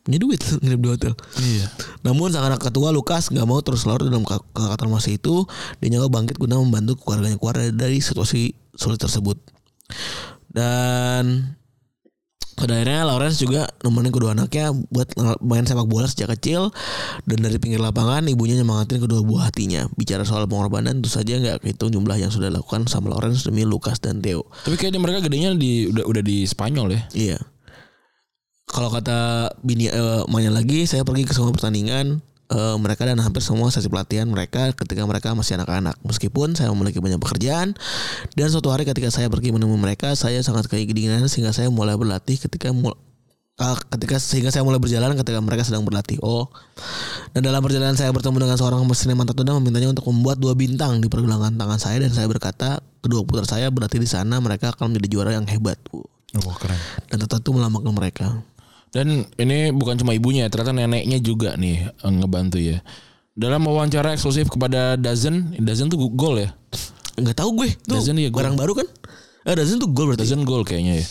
[0.08, 1.14] Punya duit nginep di hotel.
[1.36, 1.68] Iya.
[2.08, 5.44] Namun sang anak ketua Lukas nggak mau terus larut dalam ke- kekacauan masa itu.
[5.84, 9.36] Dia nyawa bangkit guna membantu keluarganya keluar dari situasi sulit tersebut.
[10.48, 11.54] Dan
[12.58, 15.14] pada akhirnya Lawrence juga nemenin kedua anaknya buat
[15.46, 16.74] main sepak bola sejak kecil
[17.30, 21.62] dan dari pinggir lapangan ibunya nyemangatin kedua buah hatinya bicara soal pengorbanan tentu saja nggak
[21.62, 25.54] kehitung jumlah yang sudah dilakukan sama Lawrence demi Lukas dan Theo Tapi kayaknya mereka gedenya
[25.54, 27.02] di udah udah di Spanyol ya.
[27.14, 27.38] Iya.
[28.68, 32.20] Kalau kata bini emaknya lagi, saya pergi ke semua pertandingan
[32.52, 35.96] eh, mereka dan hampir semua sesi pelatihan mereka ketika mereka masih anak-anak.
[36.04, 37.76] Meskipun saya memiliki banyak pekerjaan
[38.36, 42.36] dan suatu hari ketika saya pergi menemui mereka, saya sangat kedinginan sehingga saya mulai berlatih
[42.40, 43.00] ketika mul-
[43.58, 46.22] ah, ketika sehingga saya mulai berjalan ketika mereka sedang berlatih.
[46.22, 46.48] Oh.
[47.34, 51.02] Dan dalam perjalanan saya bertemu dengan seorang seniman tattoo dan memintanya untuk membuat dua bintang
[51.02, 54.94] di pergelangan tangan saya dan saya berkata kedua putra saya berarti di sana mereka akan
[54.94, 55.78] menjadi juara yang hebat.
[55.92, 56.06] Uh.
[56.44, 56.78] Oh keren.
[57.10, 58.28] Dan tattoo melambangkan mereka.
[58.92, 62.80] Dan ini bukan cuma ibunya, ternyata neneknya juga nih eh, ngebantu ya.
[63.38, 66.50] Dalam wawancara eksklusif kepada Dazen, Dazen tuh gol ya.
[67.18, 67.70] Enggak tahu gue.
[67.86, 68.34] Tuh Dazen gol.
[68.34, 68.88] barang baru kan?
[69.48, 70.26] Eh Dazen tuh gol berarti.
[70.26, 71.06] Dazen gol kayaknya ya.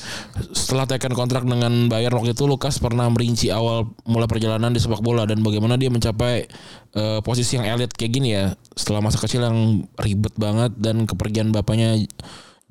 [0.50, 5.00] Setelah tekan kontrak dengan Bayern waktu itu Lukas pernah merinci awal mulai perjalanan di sepak
[5.00, 6.50] bola dan bagaimana dia mencapai
[6.92, 8.52] eh, posisi yang elit kayak gini ya.
[8.74, 11.94] Setelah masa kecil yang ribet banget dan kepergian bapaknya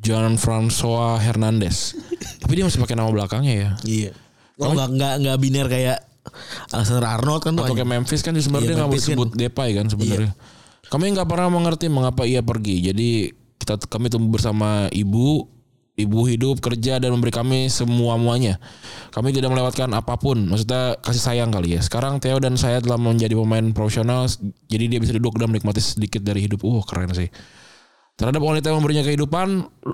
[0.04, 1.96] John Francois Hernandez.
[2.44, 3.70] Tapi dia masih pakai nama belakangnya ya.
[3.88, 4.12] Iya.
[4.60, 6.00] Oh enggak enggak enggak biner kayak
[6.74, 7.90] Alexander Arnold kan tuh Atau kayak.
[7.90, 9.00] Memphis kan sebenarnya Iya, nggak mau kan.
[9.00, 10.32] disebut Depay kan sebenarnya.
[10.86, 12.90] Kami nggak pernah mengerti mengapa ia pergi.
[12.90, 13.10] Jadi
[13.62, 15.50] kita kami tumbuh bersama ibu,
[15.98, 18.62] ibu hidup kerja dan memberi kami semua muanya.
[19.10, 20.46] Kami tidak melewatkan apa pun.
[20.46, 21.82] Maksudnya kasih sayang kali ya.
[21.82, 24.30] Sekarang Theo dan saya telah menjadi pemain profesional.
[24.70, 26.62] Jadi dia bisa duduk dan menikmati sedikit dari hidup.
[26.66, 27.30] Uh keren sih.
[28.16, 29.48] Terhadap wanita yang memberinya kehidupan,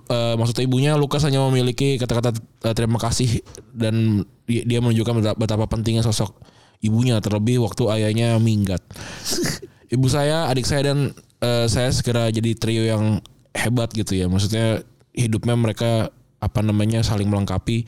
[0.10, 3.42] eh, maksudnya ibunya Lukas hanya memiliki kata-kata eh, terima kasih
[3.74, 6.38] dan dia, menunjukkan betapa- pentingnya sosok
[6.86, 8.82] ibunya terlebih waktu ayahnya minggat.
[9.94, 13.26] Ibu saya, adik saya dan eh, saya segera jadi trio yang
[13.58, 14.30] hebat gitu ya.
[14.30, 14.86] Maksudnya
[15.18, 17.86] hidupnya mereka apa namanya saling melengkapi.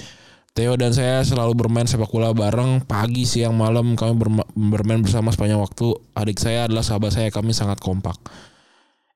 [0.53, 5.34] Theo dan saya selalu bermain sepak bola bareng pagi, siang, malam kami berma- bermain bersama
[5.34, 5.97] sepanjang waktu.
[6.13, 8.13] Adik saya adalah sahabat saya, kami sangat kompak.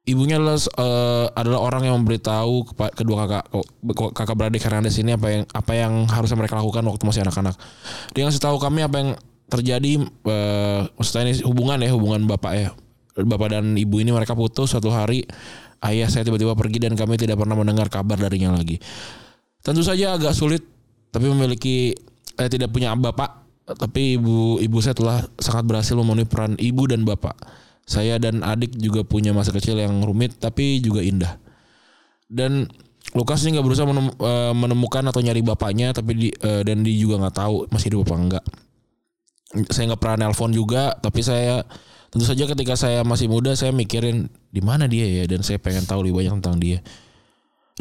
[0.07, 3.65] Ibunya adalah eh, adalah orang yang memberitahu kedua kakak oh,
[4.15, 7.59] kakak beradik Hernandez ini apa yang apa yang harusnya mereka lakukan waktu masih anak-anak.
[8.15, 9.09] Dia ngasih tahu kami apa yang
[9.51, 12.69] terjadi eh, maksudnya ini hubungan ya hubungan bapak ya
[13.19, 15.27] bapak dan ibu ini mereka putus suatu hari
[15.83, 18.79] ayah saya tiba-tiba pergi dan kami tidak pernah mendengar kabar darinya lagi.
[19.59, 20.63] Tentu saja agak sulit
[21.11, 21.91] tapi memiliki
[22.39, 27.03] eh, tidak punya bapak tapi ibu ibu saya telah sangat berhasil memenuhi peran ibu dan
[27.03, 27.35] bapak.
[27.87, 31.39] Saya dan adik juga punya masa kecil yang rumit tapi juga indah.
[32.27, 32.67] Dan
[33.15, 37.23] Lukas ini nggak berusaha eh, menemukan atau nyari bapaknya tapi di, eh, dan dia juga
[37.23, 38.45] nggak tahu masih hidup apa enggak.
[39.71, 41.63] Saya nggak pernah nelpon juga tapi saya
[42.11, 45.87] tentu saja ketika saya masih muda saya mikirin di mana dia ya dan saya pengen
[45.87, 46.83] tahu lebih banyak tentang dia.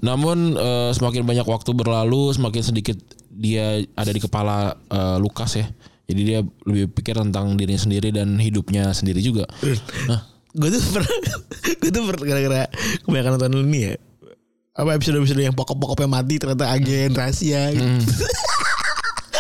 [0.07, 2.95] Namun eh, semakin banyak waktu berlalu, semakin sedikit
[3.35, 4.79] dia ada di kepala
[5.19, 5.67] Lukas ya.
[6.07, 9.45] Jadi dia lebih pikir tentang dirinya sendiri dan hidupnya sendiri juga.
[10.07, 10.23] Nah,
[10.57, 11.13] Gue tuh pernah
[11.85, 12.65] Gue tuh pernah gara-gara
[13.05, 13.95] Kebanyakan nonton ini ya
[14.73, 17.85] Apa episode-episode yang pokok-pokoknya mati Ternyata agen rahasia gitu.
[17.85, 18.01] Hmm.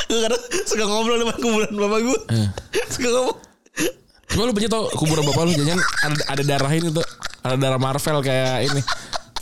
[0.06, 2.48] gue kadang suka ngobrol dengan kuburan bapak gue Eh.
[2.94, 3.36] Suka ngomong
[4.26, 7.06] coba lu punya tau kuburan bapak lu jangan ada ada darah ini tuh,
[7.40, 8.80] ada darah Marvel kayak ini.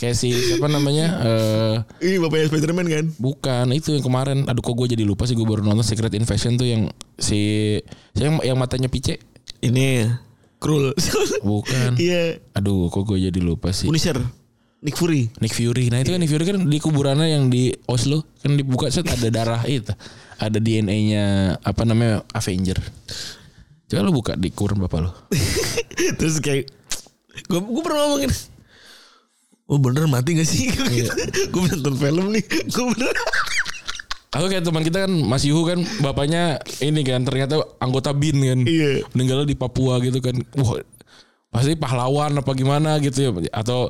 [0.04, 1.06] Kayak si siapa namanya?
[1.24, 4.44] eh Ini bapaknya Spiderman kan bukan itu yang kemarin.
[4.44, 7.80] Aduh kok gue jadi lupa sih gue baru nonton Secret Invasion tuh yang si
[8.12, 9.16] yang yang matanya pice.
[9.64, 10.04] Ini
[10.60, 10.92] Krul
[11.40, 11.96] Bukan.
[12.04, 13.88] Iya Aduh kok gue jadi lupa sih.
[13.88, 14.20] Punisher
[14.84, 15.88] Nick Fury Nick Fury.
[15.88, 19.32] Nah itu kan Nick Fury kan di kuburannya yang di Oslo kan dibuka set ada
[19.32, 19.88] darah itu.
[20.36, 22.76] Ada DNA-nya apa namanya Avenger.
[23.88, 25.10] Coba lu buka di kuburan bapak lu.
[26.20, 26.68] Terus kayak
[27.48, 28.30] Gue gue pernah ngomongin
[29.64, 30.68] Oh bener mati gak sih?
[30.68, 31.08] Iya.
[31.52, 32.44] gue nonton film nih.
[32.68, 33.14] Gue bener.
[34.34, 38.60] Aku kayak teman kita kan Mas Yuhu kan bapaknya ini kan ternyata anggota BIN kan.
[38.68, 39.06] Iya.
[39.16, 40.36] Meninggalnya di Papua gitu kan.
[40.58, 40.82] Wah,
[41.54, 43.86] pasti pahlawan apa gimana gitu ya atau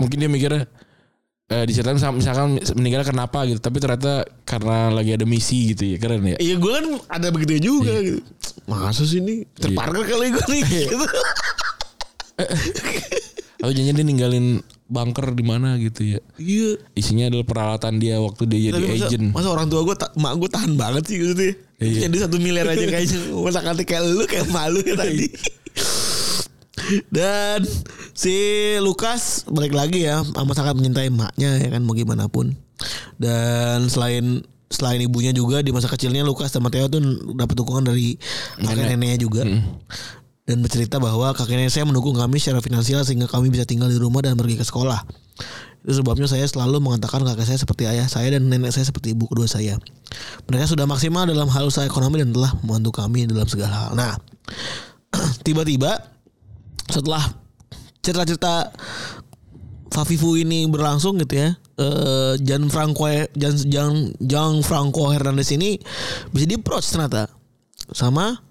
[0.00, 0.64] mungkin dia mikirnya
[1.52, 6.24] eh, diceritain misalkan meninggalnya kenapa gitu tapi ternyata karena lagi ada misi gitu ya keren
[6.24, 8.24] ya Iya gue kan ada begitu juga gitu.
[8.64, 10.62] Masa sih ini terparker kali gue nih.
[10.64, 11.06] Gitu.
[13.58, 16.80] atau jangan dia ninggalin bunker di mana gitu ya Iya.
[16.96, 20.32] isinya adalah peralatan dia waktu dia jadi Tapi masa, agent masa orang tua gue, mak
[20.40, 21.52] gue tahan banget sih gitu deh.
[21.78, 22.08] Iya.
[22.08, 23.20] Jadi satu miliar aja kayaknya.
[23.46, 25.28] Masa kata kayak lu kayak malu ya tadi.
[27.14, 27.62] Dan
[28.16, 28.34] si
[28.80, 32.56] Lukas balik lagi ya, amat sangat mencintai emaknya ya kan mau gimana pun.
[33.20, 37.00] Dan selain selain ibunya juga di masa kecilnya Lukas dan Mateo tuh
[37.36, 38.16] dapat dukungan dari
[38.60, 39.42] kakek neneknya juga.
[40.48, 44.00] Dan bercerita bahwa kakek nenek saya mendukung kami secara finansial sehingga kami bisa tinggal di
[44.00, 45.04] rumah dan pergi ke sekolah.
[45.84, 49.28] Itu sebabnya saya selalu mengatakan kakek saya seperti ayah saya dan nenek saya seperti ibu
[49.28, 49.76] kedua saya.
[50.48, 53.90] Mereka sudah maksimal dalam hal usaha ekonomi dan telah membantu kami dalam segala hal.
[53.92, 54.16] Nah,
[55.46, 56.00] tiba-tiba
[56.88, 57.20] setelah
[58.00, 58.72] cerita-cerita
[59.88, 61.48] Fafifu ini berlangsung gitu ya.
[61.76, 65.76] Eh Jan Franco Jan Jan Jan Franco Hernandez ini
[66.32, 67.28] bisa di ternyata
[67.92, 68.47] sama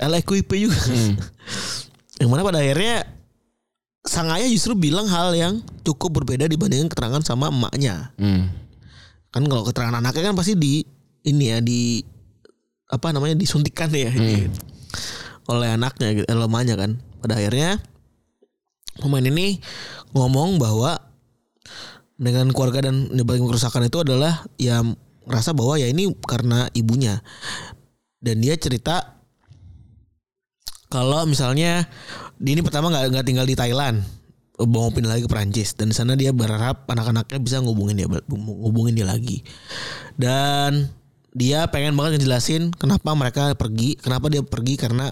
[0.00, 0.78] LQIP juga.
[2.20, 3.02] yang mana pada akhirnya
[4.02, 8.14] sang ayah justru bilang hal yang cukup berbeda dibandingkan keterangan sama emaknya.
[8.18, 8.50] Hmm.
[9.30, 10.82] Kan kalau keterangan anaknya kan pasti di
[11.22, 12.02] ini ya di
[12.92, 14.50] apa namanya disuntikan ya ini
[15.48, 16.98] oleh anaknya gitu, emaknya kan.
[17.22, 17.78] Pada akhirnya
[18.98, 19.62] pemain ini
[20.12, 20.98] ngomong bahwa
[22.20, 24.82] dengan keluarga dan menyebabkan kerusakan itu adalah ya
[25.26, 27.22] ngerasa bahwa ya ini karena ibunya
[28.22, 29.21] dan dia cerita
[30.92, 31.88] kalau misalnya
[32.36, 34.04] ini pertama nggak nggak tinggal di Thailand.
[34.62, 38.92] Mau pindah lagi ke Prancis dan di sana dia berharap anak-anaknya bisa ngubungin dia ngubungin
[38.92, 39.40] dia lagi.
[40.14, 40.92] Dan
[41.32, 45.08] dia pengen banget ngejelasin kenapa mereka pergi kenapa dia pergi karena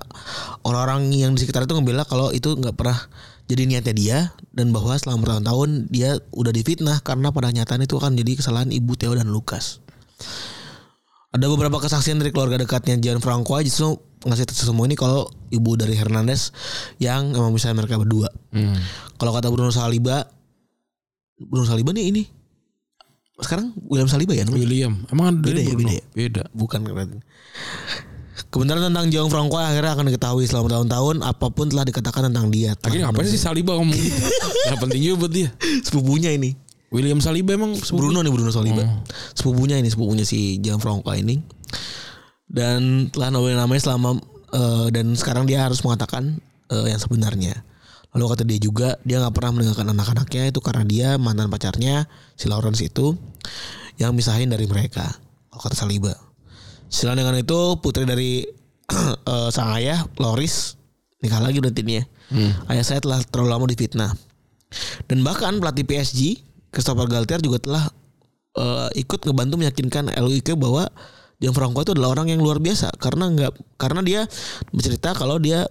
[0.69, 3.01] orang-orang yang di sekitar itu ngebela kalau itu nggak pernah
[3.49, 4.19] jadi niatnya dia.
[4.53, 8.93] Dan bahwa selama bertahun-tahun dia udah difitnah karena pada nyatanya itu akan jadi kesalahan ibu
[9.01, 9.81] Theo dan Lukas.
[11.33, 16.53] Ada beberapa kesaksian dari keluarga dekatnya Gianfranco justru ngasih semua ini kalau ibu dari Hernandez
[17.01, 18.29] yang emang bisa mereka berdua.
[18.53, 18.77] Hmm.
[19.17, 20.29] Kalau kata Bruno Saliba,
[21.37, 22.23] Bruno Saliba nih ini
[23.41, 24.61] sekarang William Saliba ya namanya?
[24.61, 25.89] William emang ada Beda ya, Bruno?
[25.89, 26.05] beda ya?
[26.13, 27.11] beda Bukan keren.
[28.51, 32.75] Kebenaran tentang Jong Franco akhirnya akan diketahui selama tahun-tahun apa pun telah dikatakan tentang dia.
[32.75, 34.21] akhirnya ngapain sih Saliba ngomong gitu
[34.69, 35.49] yang penting juga buat dia
[35.81, 36.53] Sepupunya ini.
[36.91, 38.83] William Saliba emang sepupu- Bruno nih Bruno Saliba.
[39.33, 41.39] Sepupunya ini sepupunya si Gianfranco ini.
[42.51, 44.19] Dan telah namanya namanya selama
[44.51, 46.43] eh, dan sekarang dia harus mengatakan
[46.75, 47.55] eh, yang sebenarnya.
[48.11, 52.51] Lalu kata dia juga dia nggak pernah meninggalkan anak-anaknya itu karena dia mantan pacarnya si
[52.51, 53.15] Lawrence itu
[54.03, 55.07] yang misahin dari mereka.
[55.55, 56.15] Kalau kata Saliba.
[56.91, 58.43] Selain dengan itu putri dari
[59.31, 60.75] eh, sang ayah Loris
[61.23, 62.05] nikah lagi berarti ini ya.
[62.71, 64.11] Ayah saya telah terlalu lama difitnah.
[65.07, 67.85] Dan bahkan pelatih PSG Christopher Galtier juga telah
[68.59, 70.91] eh, ikut ngebantu meyakinkan LUIK bahwa
[71.41, 74.21] Gianfranco itu adalah orang yang luar biasa karena nggak karena dia
[74.71, 75.65] bercerita kalau dia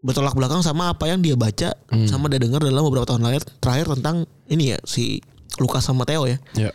[0.00, 1.76] bertolak belakang sama apa yang dia baca
[2.08, 5.20] sama dia dengar dalam beberapa tahun lahir terakhir tentang ini ya si
[5.60, 6.38] Lukas sama Theo ya.
[6.56, 6.70] ya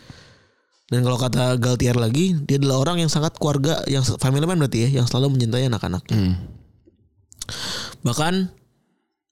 [0.86, 4.86] Dan kalau kata Galtier lagi, dia adalah orang yang sangat keluarga, yang family man berarti
[4.86, 6.06] ya, yang selalu mencintai anak-anak.
[6.14, 6.46] Hmm.
[8.06, 8.34] Bahkan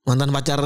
[0.03, 0.61] mantan pacar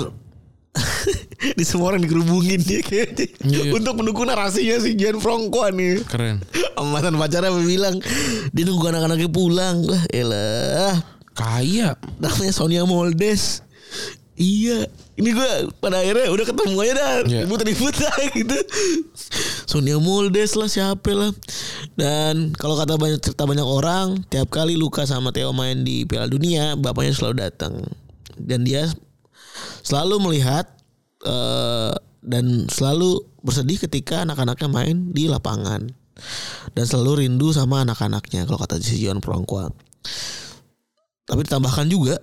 [1.59, 3.71] di semua orang dikerubungin dia kayaknya Iya.
[3.73, 6.03] untuk mendukung narasinya si Gianfranco nih.
[6.05, 6.43] keren
[6.75, 7.99] Sama mantan pacarnya bilang
[8.51, 10.95] dia nunggu anak-anaknya pulang lah, elah.
[11.33, 13.63] kaya Namanya Sonia Moldes.
[14.35, 17.41] Iya, ini gue pada akhirnya udah ketemu aja dah, Iya.
[17.43, 18.55] ribut-ribut lah gitu.
[19.65, 21.35] Sonia Moldes lah siapa lah.
[21.93, 26.27] Dan kalau kata banyak cerita banyak orang, tiap kali Luka sama Theo main di Piala
[26.27, 27.83] Dunia, bapaknya selalu datang.
[28.35, 28.87] Dan dia
[29.83, 30.71] selalu melihat
[31.25, 35.89] eh, dan selalu bersedih ketika anak-anaknya main di lapangan.
[36.75, 39.71] Dan selalu rindu sama anak-anaknya kalau kata si John Prongkwa.
[41.29, 42.19] Tapi ditambahkan juga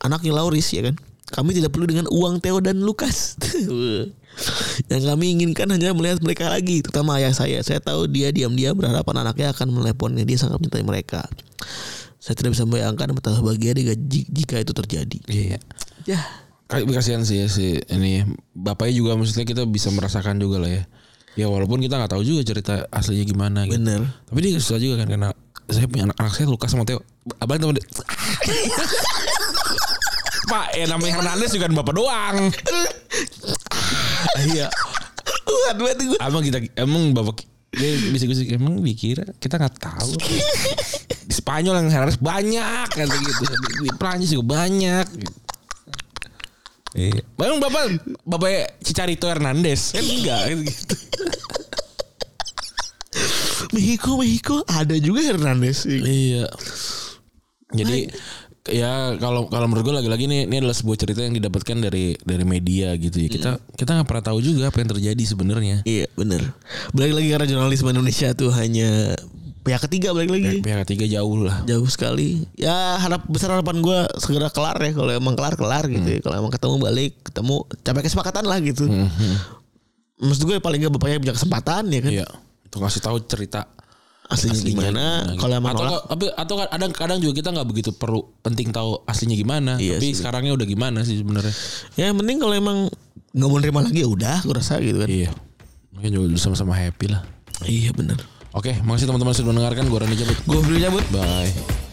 [0.00, 0.94] anaknya Lauris ya kan.
[1.30, 3.38] Kami tidak perlu dengan uang Theo dan Lukas.
[4.90, 7.62] Yang kami inginkan hanya melihat mereka lagi, terutama ayah saya.
[7.62, 10.26] Saya tahu dia diam-diam berharap anaknya akan meneleponnya.
[10.26, 11.22] Dia sangat mencintai mereka.
[12.18, 15.18] Saya tidak bisa membayangkan betapa bahagia dia jika- itu terjadi.
[15.30, 15.58] iya
[16.04, 16.26] Ya, Kayak
[16.70, 18.22] kasihan sih ya si ini
[18.54, 20.84] bapaknya juga maksudnya kita bisa merasakan juga lah ya.
[21.38, 23.78] Ya walaupun kita nggak tahu juga cerita aslinya gimana gitu.
[23.78, 24.06] bener.
[24.26, 25.28] Tapi dia susah juga kan karena
[25.70, 27.02] saya punya anak, anak saya Lukas sama Theo.
[27.38, 27.78] Abang teman.
[30.50, 32.36] Pak, ya namanya Hernandez juga kan bapak doang.
[34.50, 34.66] Iya.
[35.46, 36.18] Tuh gue.
[36.18, 40.10] Emang kita emang bapak dia bisa gue emang dikira kita nggak tahu.
[41.30, 43.42] Di Spanyol yang harus banyak kan gitu.
[43.86, 45.06] Di Prancis juga banyak.
[46.98, 47.22] Iya.
[47.38, 47.84] Emang bapak
[48.26, 50.94] bapak Cicarito Hernandez kan enggak kan gitu.
[53.70, 55.86] Mexico, Mexico ada juga Hernandez.
[55.86, 56.50] Iya.
[57.70, 58.10] Jadi
[58.70, 62.42] ya kalau kalau menurut gue lagi-lagi nih ini adalah sebuah cerita yang didapatkan dari dari
[62.42, 63.28] media gitu ya.
[63.30, 65.76] Kita kita nggak pernah tahu juga apa yang terjadi sebenarnya.
[65.86, 66.50] Iya, bener.
[66.90, 69.14] Balik lagi karena jurnalisme Indonesia tuh hanya
[69.60, 70.64] pihak ketiga balik lagi.
[70.64, 71.62] Pihak ketiga jauh lah.
[71.68, 72.48] Jauh sekali.
[72.56, 74.92] Ya harap besar harapan gue segera kelar ya.
[74.96, 76.08] Kalau emang kelar kelar gitu.
[76.08, 76.18] ya.
[76.24, 78.88] Kalau emang ketemu balik, ketemu capai kesepakatan lah gitu.
[80.20, 82.12] Maksud gue paling gak bapaknya punya kesempatan ya kan.
[82.12, 82.26] Iya.
[82.70, 83.66] Untuk ngasih tahu cerita
[84.30, 85.04] Aslinya, gimana?
[85.34, 89.02] Kalau emang atau nolak, tapi atau kadang kadang juga kita nggak begitu perlu penting tahu
[89.02, 89.74] aslinya gimana.
[89.74, 90.22] Iya tapi sih.
[90.22, 91.50] sekarangnya udah gimana sih sebenarnya?
[91.98, 92.78] ya yang penting kalau emang
[93.34, 95.10] nggak mau nerima lagi ya udah, gue rasa gitu kan.
[95.10, 95.34] Iya.
[95.90, 97.26] Mungkin juga sama-sama happy lah.
[97.66, 98.22] Iya bener.
[98.50, 99.86] Oke, makasih teman-teman sudah mendengarkan.
[99.86, 100.38] Gue Rani cabut.
[100.42, 101.04] Gue beli cabut.
[101.14, 101.89] Bye.